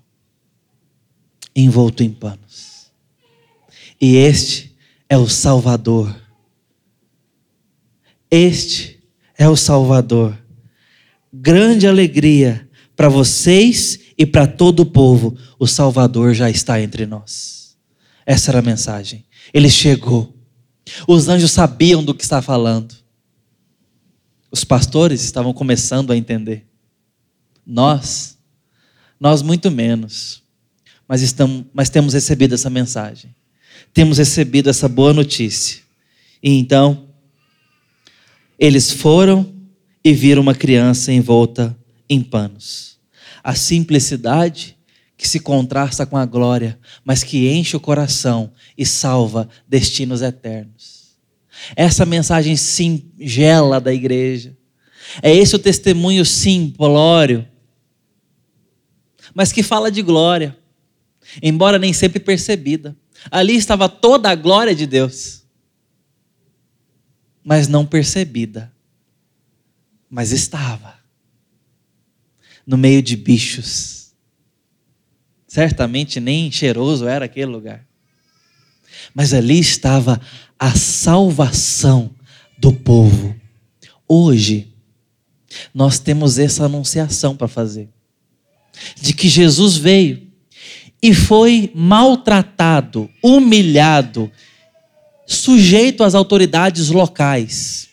envolto 1.54 2.02
em 2.02 2.10
panos. 2.10 2.92
E 4.00 4.16
este 4.16 4.76
é 5.10 5.18
o 5.18 5.28
Salvador. 5.28 6.16
Este 8.32 9.04
é 9.38 9.48
o 9.50 9.56
Salvador. 9.56 10.38
Grande 11.32 11.88
alegria 11.88 12.70
para 12.96 13.10
vocês 13.10 14.00
e 14.18 14.26
para 14.26 14.48
todo 14.48 14.82
o 14.82 14.86
povo. 14.86 15.38
O 15.60 15.68
Salvador 15.68 16.34
já 16.34 16.50
está 16.50 16.82
entre 16.82 17.06
nós. 17.06 17.78
Essa 18.26 18.52
era 18.52 18.60
a 18.60 18.62
mensagem. 18.62 19.26
Ele 19.54 19.70
chegou. 19.70 20.34
Os 21.08 21.28
anjos 21.28 21.52
sabiam 21.52 22.04
do 22.04 22.14
que 22.14 22.24
está 22.24 22.42
falando. 22.42 23.05
Os 24.56 24.64
pastores 24.64 25.22
estavam 25.22 25.52
começando 25.52 26.14
a 26.14 26.18
entender. 26.18 26.66
Nós, 27.68 28.38
nós 29.20 29.42
muito 29.42 29.70
menos. 29.70 30.44
Mas, 31.06 31.22
estamos, 31.22 31.66
mas 31.74 31.90
temos 31.90 32.14
recebido 32.14 32.56
essa 32.56 32.70
mensagem. 32.70 33.36
Temos 33.94 34.18
recebido 34.18 34.70
essa 34.70 34.88
boa 34.88 35.12
notícia. 35.12 35.82
E 36.42 36.52
então, 36.58 37.10
eles 38.58 38.90
foram 38.92 39.54
e 40.02 40.14
viram 40.14 40.42
uma 40.42 40.56
criança 40.56 41.12
envolta 41.12 41.78
em 42.10 42.22
panos. 42.22 42.98
A 43.44 43.56
simplicidade 43.56 44.78
que 45.18 45.28
se 45.28 45.42
contrasta 45.42 46.06
com 46.06 46.16
a 46.16 46.26
glória, 46.26 46.80
mas 47.04 47.26
que 47.26 47.50
enche 47.50 47.76
o 47.76 47.82
coração 47.82 48.54
e 48.78 48.86
salva 48.86 49.50
destinos 49.68 50.22
eternos. 50.22 50.95
Essa 51.76 52.06
mensagem 52.06 52.56
singela 52.56 53.80
da 53.80 53.94
igreja. 53.94 54.58
É 55.22 55.34
esse 55.34 55.56
o 55.56 55.60
testemunho 55.60 56.26
simplório, 56.26 57.48
mas 59.34 59.52
que 59.52 59.64
fala 59.64 59.92
de 59.92 60.02
glória. 60.02 60.58
embora 61.42 61.78
nem 61.80 61.92
sempre 61.94 62.20
percebida. 62.20 62.96
Ali 63.32 63.56
estava 63.56 63.90
toda 63.90 64.30
a 64.30 64.36
glória 64.36 64.76
de 64.76 64.86
Deus, 64.86 65.44
mas 67.44 67.68
não 67.68 67.86
percebida. 67.86 68.72
Mas 70.10 70.32
estava 70.32 71.00
no 72.66 72.78
meio 72.78 73.02
de 73.02 73.16
bichos. 73.16 74.14
Certamente 75.48 76.20
nem 76.20 76.52
cheiroso 76.52 77.08
era 77.08 77.26
aquele 77.26 77.48
lugar. 77.48 77.86
Mas 79.14 79.34
ali 79.34 79.60
estava 79.60 80.22
a 80.60 80.76
salvação 80.76 82.12
do 82.58 82.72
povo. 82.72 83.36
Hoje, 84.08 84.74
nós 85.74 86.00
temos 86.00 86.38
essa 86.38 86.66
anunciação 86.66 87.36
para 87.36 87.48
fazer 87.48 87.90
de 89.00 89.14
que 89.14 89.28
Jesus 89.28 89.78
veio 89.78 90.28
e 91.02 91.14
foi 91.14 91.72
maltratado, 91.76 93.10
humilhado, 93.22 94.32
sujeito 95.26 96.04
às 96.04 96.16
autoridades 96.16 96.90
locais, 96.90 97.90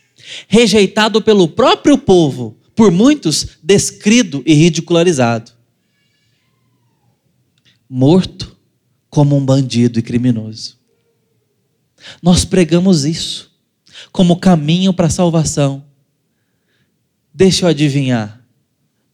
rejeitado 0.49 1.21
pelo 1.21 1.49
próprio 1.49 1.99
povo, 1.99 2.57
por 2.75 2.91
muitos 2.91 3.59
descrido 3.63 4.43
e 4.47 4.55
ridicularizado, 4.55 5.53
morto 7.89 8.57
como 9.11 9.37
um 9.37 9.45
bandido 9.45 9.99
e 9.99 10.03
criminoso. 10.03 10.82
Nós 12.23 12.45
pregamos 12.45 13.05
isso 13.05 13.53
como 14.11 14.39
caminho 14.39 14.93
para 14.93 15.07
a 15.07 15.11
salvação. 15.11 15.85
Deixa 17.33 17.65
eu 17.65 17.69
adivinhar. 17.69 18.43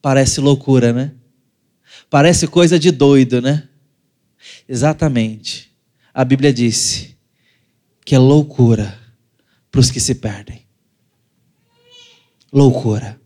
Parece 0.01 0.41
loucura, 0.41 0.93
né? 0.93 1.13
Parece 2.11 2.47
coisa 2.47 2.79
de 2.79 2.91
doido, 2.91 3.41
né? 3.41 3.69
Exatamente. 4.69 5.71
A 6.13 6.25
Bíblia 6.25 6.53
disse 6.53 7.17
que 8.05 8.15
é 8.15 8.19
loucura 8.19 8.99
para 9.71 9.81
os 9.81 9.91
que 9.91 10.01
se 10.01 10.15
perdem. 10.15 10.63
Loucura. 12.53 13.21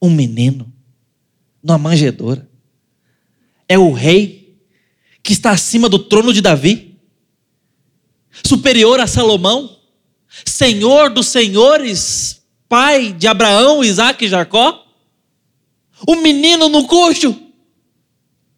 Um 0.00 0.10
menino 0.10 0.72
numa 1.62 1.78
manjedoura. 1.78 2.48
É 3.68 3.78
o 3.78 3.92
rei 3.92 4.56
que 5.22 5.32
está 5.32 5.50
acima 5.50 5.88
do 5.88 5.98
trono 5.98 6.32
de 6.32 6.40
Davi, 6.40 6.87
superior 8.48 8.98
a 9.00 9.06
Salomão, 9.06 9.78
senhor 10.44 11.10
dos 11.10 11.28
senhores, 11.28 12.42
pai 12.68 13.12
de 13.12 13.26
Abraão, 13.26 13.84
Isaac 13.84 14.24
e 14.24 14.28
Jacó. 14.28 14.86
O 16.06 16.16
menino 16.16 16.68
no 16.68 16.86
coxo 16.86 17.48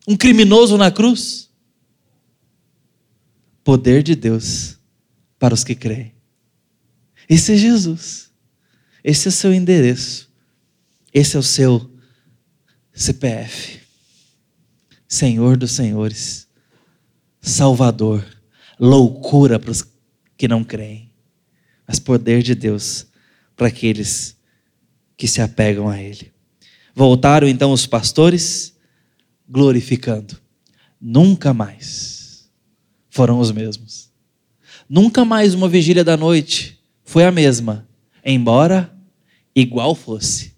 um 0.07 0.17
criminoso 0.17 0.77
na 0.77 0.91
cruz. 0.91 1.49
Poder 3.63 4.03
de 4.03 4.17
Deus 4.17 4.77
para 5.39 5.55
os 5.55 5.63
que 5.63 5.75
creem. 5.75 6.13
Esse 7.29 7.53
é 7.53 7.57
Jesus. 7.57 8.31
Esse 9.05 9.29
é 9.29 9.31
o 9.31 9.33
seu 9.33 9.55
endereço. 9.55 10.29
Esse 11.15 11.37
é 11.37 11.39
o 11.39 11.43
seu 11.45 11.89
CPF. 12.93 13.81
Senhor 15.07 15.57
dos 15.57 15.71
Senhores. 15.71 16.49
Salvador. 17.41 18.40
Loucura 18.81 19.59
para 19.59 19.71
os 19.71 19.87
que 20.37 20.49
não 20.49 20.65
creem. 20.65 21.13
Mas 21.87 21.99
poder 21.99 22.43
de 22.43 22.55
Deus 22.55 23.07
para 23.55 23.69
aqueles 23.69 24.37
que 25.17 25.29
se 25.29 25.43
apegam 25.43 25.87
a 25.87 26.01
Ele. 26.01 26.33
Voltaram 26.95 27.47
então 27.47 27.73
os 27.73 27.87
pastores 27.87 28.75
glorificando. 29.47 30.41
Nunca 30.99 31.53
mais 31.53 32.51
foram 33.11 33.39
os 33.39 33.53
mesmos. 33.53 34.11
Nunca 34.89 35.25
mais 35.25 35.53
uma 35.53 35.69
vigília 35.69 36.03
da 36.03 36.17
noite 36.17 36.81
foi 37.05 37.25
a 37.25 37.31
mesma, 37.31 37.87
embora 38.25 38.97
igual 39.55 39.95
fosse. 39.95 40.55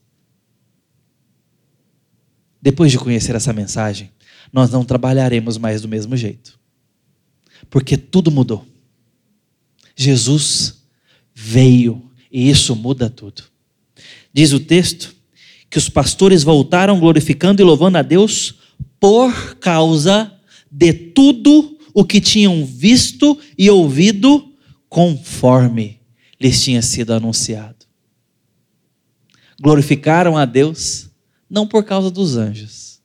Depois 2.61 2.93
de 2.93 2.99
conhecer 2.99 3.35
essa 3.35 3.53
mensagem, 3.53 4.13
nós 4.53 4.71
não 4.71 4.85
trabalharemos 4.85 5.59
mais 5.59 5.83
do 5.83 5.89
mesmo 5.89 6.17
jeito. 6.17 6.62
Porque 7.73 7.97
tudo 7.97 8.31
mudou. 8.31 8.67
Jesus 9.97 10.85
veio 11.35 12.03
e 12.31 12.51
isso 12.51 12.77
muda 12.77 13.09
tudo. 13.09 13.45
Diz 14.31 14.53
o 14.53 14.61
texto 14.61 15.17
que 15.71 15.79
os 15.79 15.89
pastores 15.89 16.43
voltaram 16.43 17.01
glorificando 17.01 17.63
e 17.63 17.65
louvando 17.65 17.97
a 17.97 18.03
Deus 18.03 18.57
por 19.01 19.55
causa 19.55 20.31
de 20.71 20.93
tudo 20.93 21.79
o 21.95 22.05
que 22.05 22.21
tinham 22.21 22.63
visto 22.63 23.39
e 23.57 23.71
ouvido, 23.71 24.53
conforme 24.87 25.99
lhes 26.39 26.63
tinha 26.63 26.83
sido 26.83 27.15
anunciado. 27.15 27.87
Glorificaram 29.59 30.37
a 30.37 30.45
Deus 30.45 31.09
não 31.49 31.67
por 31.67 31.85
causa 31.85 32.11
dos 32.11 32.37
anjos, 32.37 33.01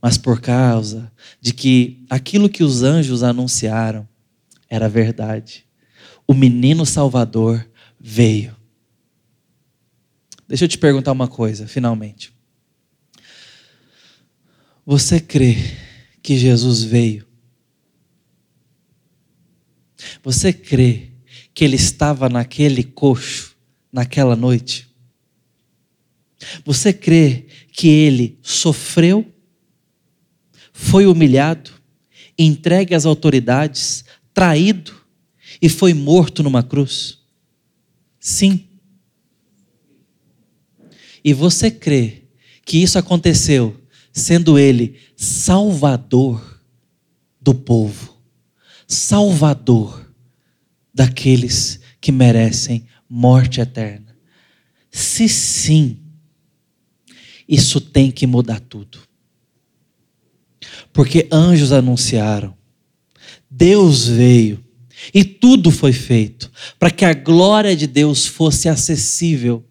mas 0.00 0.18
por 0.18 0.42
causa 0.42 1.10
de 1.40 1.54
que 1.54 2.04
aquilo 2.10 2.50
que 2.50 2.62
os 2.62 2.82
anjos 2.82 3.22
anunciaram 3.22 4.09
era 4.70 4.88
verdade. 4.88 5.66
O 6.26 6.32
menino 6.32 6.86
Salvador 6.86 7.68
veio. 7.98 8.56
Deixa 10.46 10.64
eu 10.64 10.68
te 10.68 10.78
perguntar 10.78 11.12
uma 11.12 11.28
coisa, 11.28 11.66
finalmente. 11.66 12.32
Você 14.86 15.20
crê 15.20 15.56
que 16.22 16.38
Jesus 16.38 16.82
veio? 16.82 17.26
Você 20.22 20.52
crê 20.52 21.10
que 21.52 21.64
ele 21.64 21.76
estava 21.76 22.28
naquele 22.28 22.82
coxo 22.84 23.56
naquela 23.92 24.34
noite? 24.36 24.88
Você 26.64 26.92
crê 26.92 27.46
que 27.72 27.88
ele 27.88 28.38
sofreu, 28.42 29.32
foi 30.72 31.06
humilhado, 31.06 31.70
entregue 32.38 32.94
às 32.94 33.04
autoridades, 33.04 34.04
traído 34.40 34.94
e 35.60 35.68
foi 35.68 35.92
morto 35.92 36.42
numa 36.42 36.62
cruz? 36.62 37.18
Sim. 38.18 38.66
E 41.22 41.34
você 41.34 41.70
crê 41.70 42.22
que 42.64 42.78
isso 42.78 42.98
aconteceu 42.98 43.78
sendo 44.10 44.58
ele 44.58 44.98
salvador 45.14 46.58
do 47.38 47.54
povo, 47.54 48.16
salvador 48.88 50.10
daqueles 50.94 51.78
que 52.00 52.10
merecem 52.10 52.86
morte 53.06 53.60
eterna. 53.60 54.16
Se 54.90 55.28
sim, 55.28 55.98
isso 57.46 57.78
tem 57.78 58.10
que 58.10 58.26
mudar 58.26 58.60
tudo. 58.60 59.00
Porque 60.94 61.28
anjos 61.30 61.72
anunciaram, 61.72 62.58
Deus 63.50 64.06
veio 64.06 64.62
e 65.12 65.24
tudo 65.24 65.70
foi 65.70 65.92
feito 65.92 66.50
para 66.78 66.90
que 66.90 67.04
a 67.04 67.12
glória 67.12 67.74
de 67.74 67.86
Deus 67.86 68.26
fosse 68.26 68.68
acessível 68.68 69.64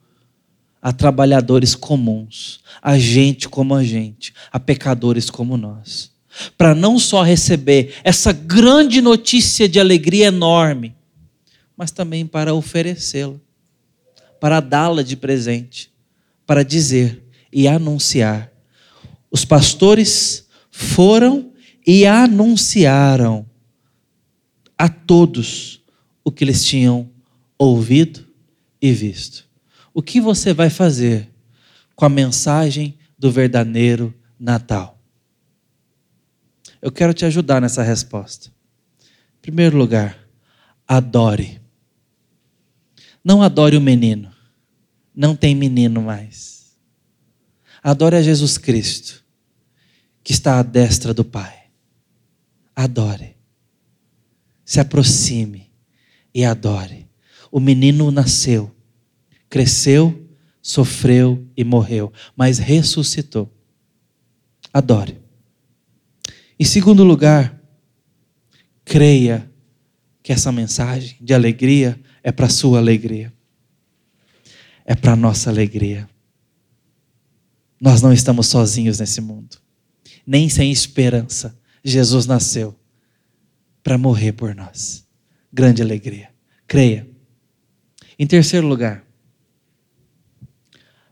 a 0.81 0.91
trabalhadores 0.91 1.75
comuns, 1.75 2.59
a 2.81 2.97
gente 2.97 3.47
como 3.47 3.75
a 3.75 3.83
gente, 3.83 4.33
a 4.51 4.59
pecadores 4.59 5.29
como 5.29 5.57
nós. 5.57 6.11
Para 6.57 6.73
não 6.73 6.97
só 6.97 7.21
receber 7.21 7.95
essa 8.03 8.31
grande 8.31 9.01
notícia 9.01 9.67
de 9.67 9.79
alegria 9.79 10.27
enorme, 10.27 10.95
mas 11.75 11.91
também 11.91 12.25
para 12.25 12.53
oferecê-la, 12.53 13.35
para 14.39 14.59
dá-la 14.59 15.01
de 15.01 15.15
presente, 15.15 15.91
para 16.45 16.63
dizer 16.63 17.23
e 17.51 17.67
anunciar. 17.67 18.51
Os 19.29 19.43
pastores 19.43 20.47
foram 20.71 21.51
e 21.85 22.05
anunciaram 22.05 23.48
a 24.79 24.87
todos 24.87 25.83
o 26.23 26.31
que 26.31 26.45
eles 26.45 26.65
tinham 26.65 27.11
ouvido 27.57 28.25
e 28.81 28.93
visto. 28.93 29.45
O 29.93 30.01
que 30.01 30.21
você 30.21 30.53
vai 30.53 30.69
fazer 30.69 31.29
com 31.97 32.05
a 32.05 32.09
mensagem 32.09 32.97
do 33.17 33.29
verdadeiro 33.29 34.13
Natal? 34.39 34.97
Eu 36.81 36.93
quero 36.93 37.13
te 37.13 37.25
ajudar 37.25 37.59
nessa 37.59 37.83
resposta. 37.83 38.49
Em 39.37 39.41
primeiro 39.41 39.77
lugar, 39.77 40.17
adore. 40.87 41.59
Não 43.21 43.43
adore 43.43 43.75
o 43.75 43.81
menino. 43.81 44.31
Não 45.13 45.35
tem 45.35 45.53
menino 45.53 46.01
mais. 46.01 46.73
Adore 47.83 48.15
a 48.15 48.21
Jesus 48.21 48.57
Cristo, 48.57 49.25
que 50.23 50.31
está 50.31 50.57
à 50.57 50.63
destra 50.63 51.13
do 51.13 51.25
Pai. 51.25 51.65
Adore. 52.73 53.38
Se 54.69 54.79
aproxime 54.79 55.71
e 56.31 56.45
adore. 56.45 57.09
O 57.51 57.59
menino 57.59 58.11
nasceu 58.11 58.71
cresceu, 59.49 60.29
sofreu 60.61 61.43
e 61.57 61.63
morreu, 61.63 62.13
mas 62.37 62.59
ressuscitou. 62.59 63.51
Adore. 64.71 65.19
Em 66.59 66.63
segundo 66.63 67.03
lugar, 67.03 67.59
creia 68.85 69.51
que 70.21 70.31
essa 70.31 70.51
mensagem 70.51 71.17
de 71.19 71.33
alegria 71.33 71.99
é 72.21 72.31
para 72.31 72.47
sua 72.47 72.77
alegria, 72.77 73.33
é 74.85 74.93
para 74.93 75.15
nossa 75.15 75.49
alegria. 75.49 76.07
Nós 77.81 78.03
não 78.03 78.13
estamos 78.13 78.45
sozinhos 78.45 78.99
nesse 78.99 79.19
mundo, 79.19 79.57
nem 80.27 80.47
sem 80.47 80.71
esperança. 80.71 81.57
Jesus 81.83 82.27
nasceu 82.27 82.78
para 83.89 83.97
morrer 83.97 84.33
por 84.33 84.53
nós. 84.53 85.03
Grande 85.51 85.81
alegria. 85.81 86.29
Creia. 86.67 87.09
Em 88.19 88.27
terceiro 88.27 88.67
lugar, 88.67 89.03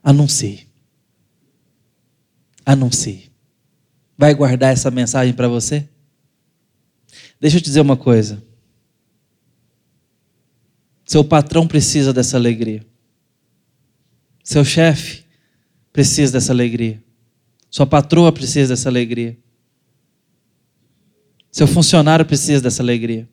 anuncie. 0.04 0.68
Anuncie. 2.64 3.32
Vai 4.16 4.36
guardar 4.36 4.74
essa 4.74 4.92
mensagem 4.92 5.34
para 5.34 5.48
você? 5.48 5.90
Deixa 7.42 7.58
eu 7.58 7.62
te 7.62 7.66
dizer 7.66 7.82
uma 7.82 7.98
coisa. 7.98 8.44
Seu 11.04 11.24
patrão 11.24 11.68
precisa 11.68 12.14
dessa 12.14 12.38
alegria. 12.38 12.86
Seu 14.44 14.64
chefe 14.64 15.26
precisa 15.92 16.34
dessa 16.34 16.54
alegria. 16.54 17.04
Sua 17.72 17.88
patroa 17.88 18.32
precisa 18.32 18.76
dessa 18.76 18.88
alegria. 18.88 19.36
Seu 21.58 21.66
funcionário 21.66 22.24
precisa 22.24 22.62
dessa 22.62 22.84
alegria. 22.84 23.28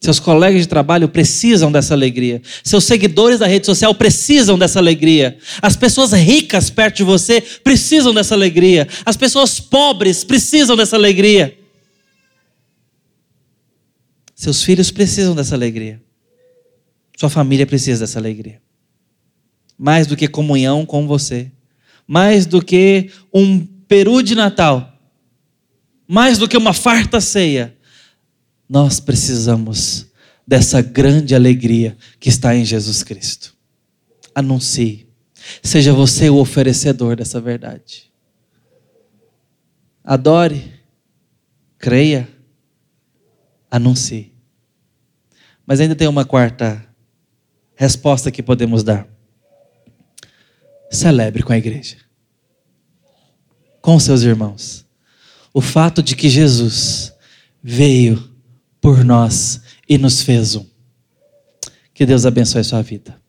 Seus 0.00 0.18
colegas 0.18 0.62
de 0.62 0.66
trabalho 0.66 1.08
precisam 1.08 1.70
dessa 1.70 1.94
alegria. 1.94 2.42
Seus 2.64 2.82
seguidores 2.82 3.38
da 3.38 3.46
rede 3.46 3.66
social 3.66 3.94
precisam 3.94 4.58
dessa 4.58 4.80
alegria. 4.80 5.38
As 5.62 5.76
pessoas 5.76 6.10
ricas 6.10 6.70
perto 6.70 6.96
de 6.96 7.04
você 7.04 7.40
precisam 7.40 8.12
dessa 8.12 8.34
alegria. 8.34 8.88
As 9.06 9.16
pessoas 9.16 9.60
pobres 9.60 10.24
precisam 10.24 10.74
dessa 10.74 10.96
alegria. 10.96 11.56
Seus 14.34 14.64
filhos 14.64 14.90
precisam 14.90 15.36
dessa 15.36 15.54
alegria. 15.54 16.02
Sua 17.16 17.30
família 17.30 17.64
precisa 17.64 18.00
dessa 18.00 18.18
alegria. 18.18 18.60
Mais 19.78 20.08
do 20.08 20.16
que 20.16 20.26
comunhão 20.26 20.84
com 20.84 21.06
você. 21.06 21.48
Mais 22.08 22.44
do 22.44 22.60
que 22.60 23.08
um 23.32 23.64
peru 23.86 24.20
de 24.20 24.34
Natal 24.34 24.91
mais 26.06 26.38
do 26.38 26.48
que 26.48 26.56
uma 26.56 26.72
farta 26.72 27.20
ceia, 27.20 27.76
nós 28.68 29.00
precisamos 29.00 30.06
dessa 30.46 30.80
grande 30.80 31.34
alegria 31.34 31.96
que 32.18 32.28
está 32.28 32.54
em 32.54 32.64
Jesus 32.64 33.02
Cristo. 33.02 33.54
Anuncie. 34.34 35.08
Seja 35.62 35.92
você 35.92 36.30
o 36.30 36.36
oferecedor 36.36 37.16
dessa 37.16 37.40
verdade. 37.40 38.10
Adore, 40.04 40.72
creia, 41.78 42.28
anuncie. 43.70 44.32
Mas 45.66 45.80
ainda 45.80 45.94
tem 45.94 46.08
uma 46.08 46.24
quarta 46.24 46.84
resposta 47.74 48.30
que 48.30 48.42
podemos 48.42 48.82
dar. 48.82 49.06
Celebre 50.90 51.42
com 51.42 51.52
a 51.52 51.58
igreja, 51.58 51.96
com 53.80 53.98
seus 53.98 54.22
irmãos 54.22 54.82
o 55.52 55.60
fato 55.60 56.02
de 56.02 56.16
que 56.16 56.28
Jesus 56.28 57.12
veio 57.62 58.30
por 58.80 59.04
nós 59.04 59.60
e 59.88 59.98
nos 59.98 60.22
fez 60.22 60.56
um. 60.56 60.66
Que 61.92 62.06
Deus 62.06 62.24
abençoe 62.24 62.62
a 62.62 62.64
sua 62.64 62.82
vida. 62.82 63.20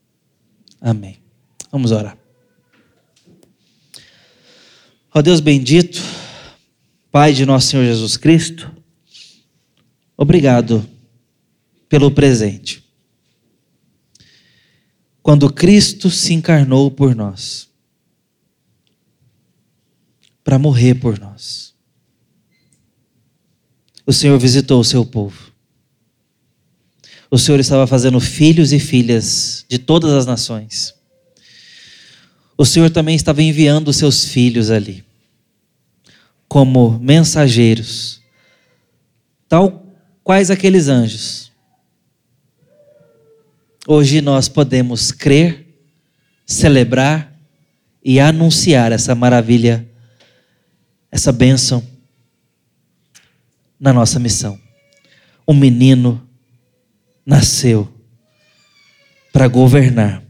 Amém. 0.80 1.18
Vamos 1.70 1.92
orar. 1.92 2.16
Ó 5.12 5.22
Deus 5.22 5.40
bendito, 5.40 6.02
Pai 7.10 7.32
de 7.32 7.46
nosso 7.46 7.68
Senhor 7.68 7.84
Jesus 7.84 8.16
Cristo, 8.16 8.74
obrigado 10.16 10.84
pelo 11.88 12.10
presente. 12.10 12.82
Quando 15.22 15.52
Cristo 15.52 16.10
se 16.10 16.34
encarnou 16.34 16.90
por 16.90 17.14
nós, 17.14 17.70
para 20.42 20.58
morrer 20.58 20.96
por 20.96 21.18
nós 21.18 21.73
o 24.06 24.12
Senhor 24.12 24.38
visitou 24.38 24.80
o 24.80 24.84
seu 24.84 25.04
povo. 25.04 25.52
O 27.30 27.38
Senhor 27.38 27.58
estava 27.58 27.86
fazendo 27.86 28.20
filhos 28.20 28.72
e 28.72 28.78
filhas 28.78 29.64
de 29.68 29.78
todas 29.78 30.12
as 30.12 30.26
nações. 30.26 30.94
O 32.56 32.64
Senhor 32.64 32.90
também 32.90 33.16
estava 33.16 33.42
enviando 33.42 33.88
os 33.88 33.96
seus 33.96 34.26
filhos 34.26 34.70
ali, 34.70 35.04
como 36.46 36.98
mensageiros, 37.00 38.20
tal 39.48 39.84
quais 40.22 40.50
aqueles 40.50 40.86
anjos. 40.86 41.50
Hoje 43.86 44.20
nós 44.20 44.48
podemos 44.48 45.10
crer, 45.10 45.66
celebrar 46.46 47.34
e 48.04 48.20
anunciar 48.20 48.92
essa 48.92 49.14
maravilha, 49.14 49.88
essa 51.10 51.32
bênção 51.32 51.93
na 53.78 53.92
nossa 53.92 54.18
missão. 54.18 54.58
Um 55.46 55.54
menino 55.54 56.26
nasceu 57.24 57.88
para 59.32 59.48
governar, 59.48 60.22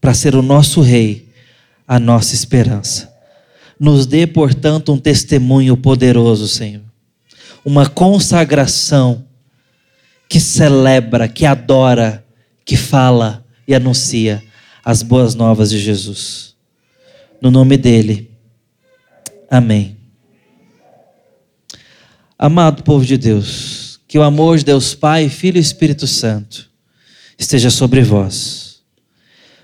para 0.00 0.14
ser 0.14 0.34
o 0.34 0.42
nosso 0.42 0.80
rei, 0.80 1.28
a 1.86 1.98
nossa 1.98 2.34
esperança. 2.34 3.12
Nos 3.78 4.06
dê, 4.06 4.26
portanto, 4.26 4.92
um 4.92 4.98
testemunho 4.98 5.76
poderoso, 5.76 6.48
Senhor. 6.48 6.82
Uma 7.64 7.88
consagração 7.88 9.24
que 10.28 10.40
celebra, 10.40 11.28
que 11.28 11.44
adora, 11.44 12.24
que 12.64 12.76
fala 12.76 13.44
e 13.66 13.74
anuncia 13.74 14.42
as 14.84 15.02
boas 15.02 15.34
novas 15.34 15.70
de 15.70 15.78
Jesus. 15.78 16.54
No 17.40 17.50
nome 17.50 17.76
dele. 17.76 18.30
Amém. 19.50 19.93
Amado 22.38 22.82
povo 22.82 23.04
de 23.04 23.16
Deus, 23.16 24.00
que 24.08 24.18
o 24.18 24.22
amor 24.22 24.58
de 24.58 24.64
Deus 24.64 24.94
Pai, 24.94 25.28
Filho 25.28 25.56
e 25.56 25.60
Espírito 25.60 26.06
Santo 26.06 26.70
esteja 27.38 27.70
sobre 27.70 28.02
vós, 28.02 28.82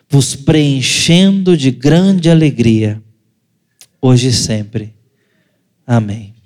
vos 0.08 0.34
preenchendo 0.34 1.56
de 1.56 1.70
grande 1.70 2.30
alegria, 2.30 3.02
hoje 4.00 4.28
e 4.28 4.32
sempre. 4.32 4.94
Amém. 5.86 6.39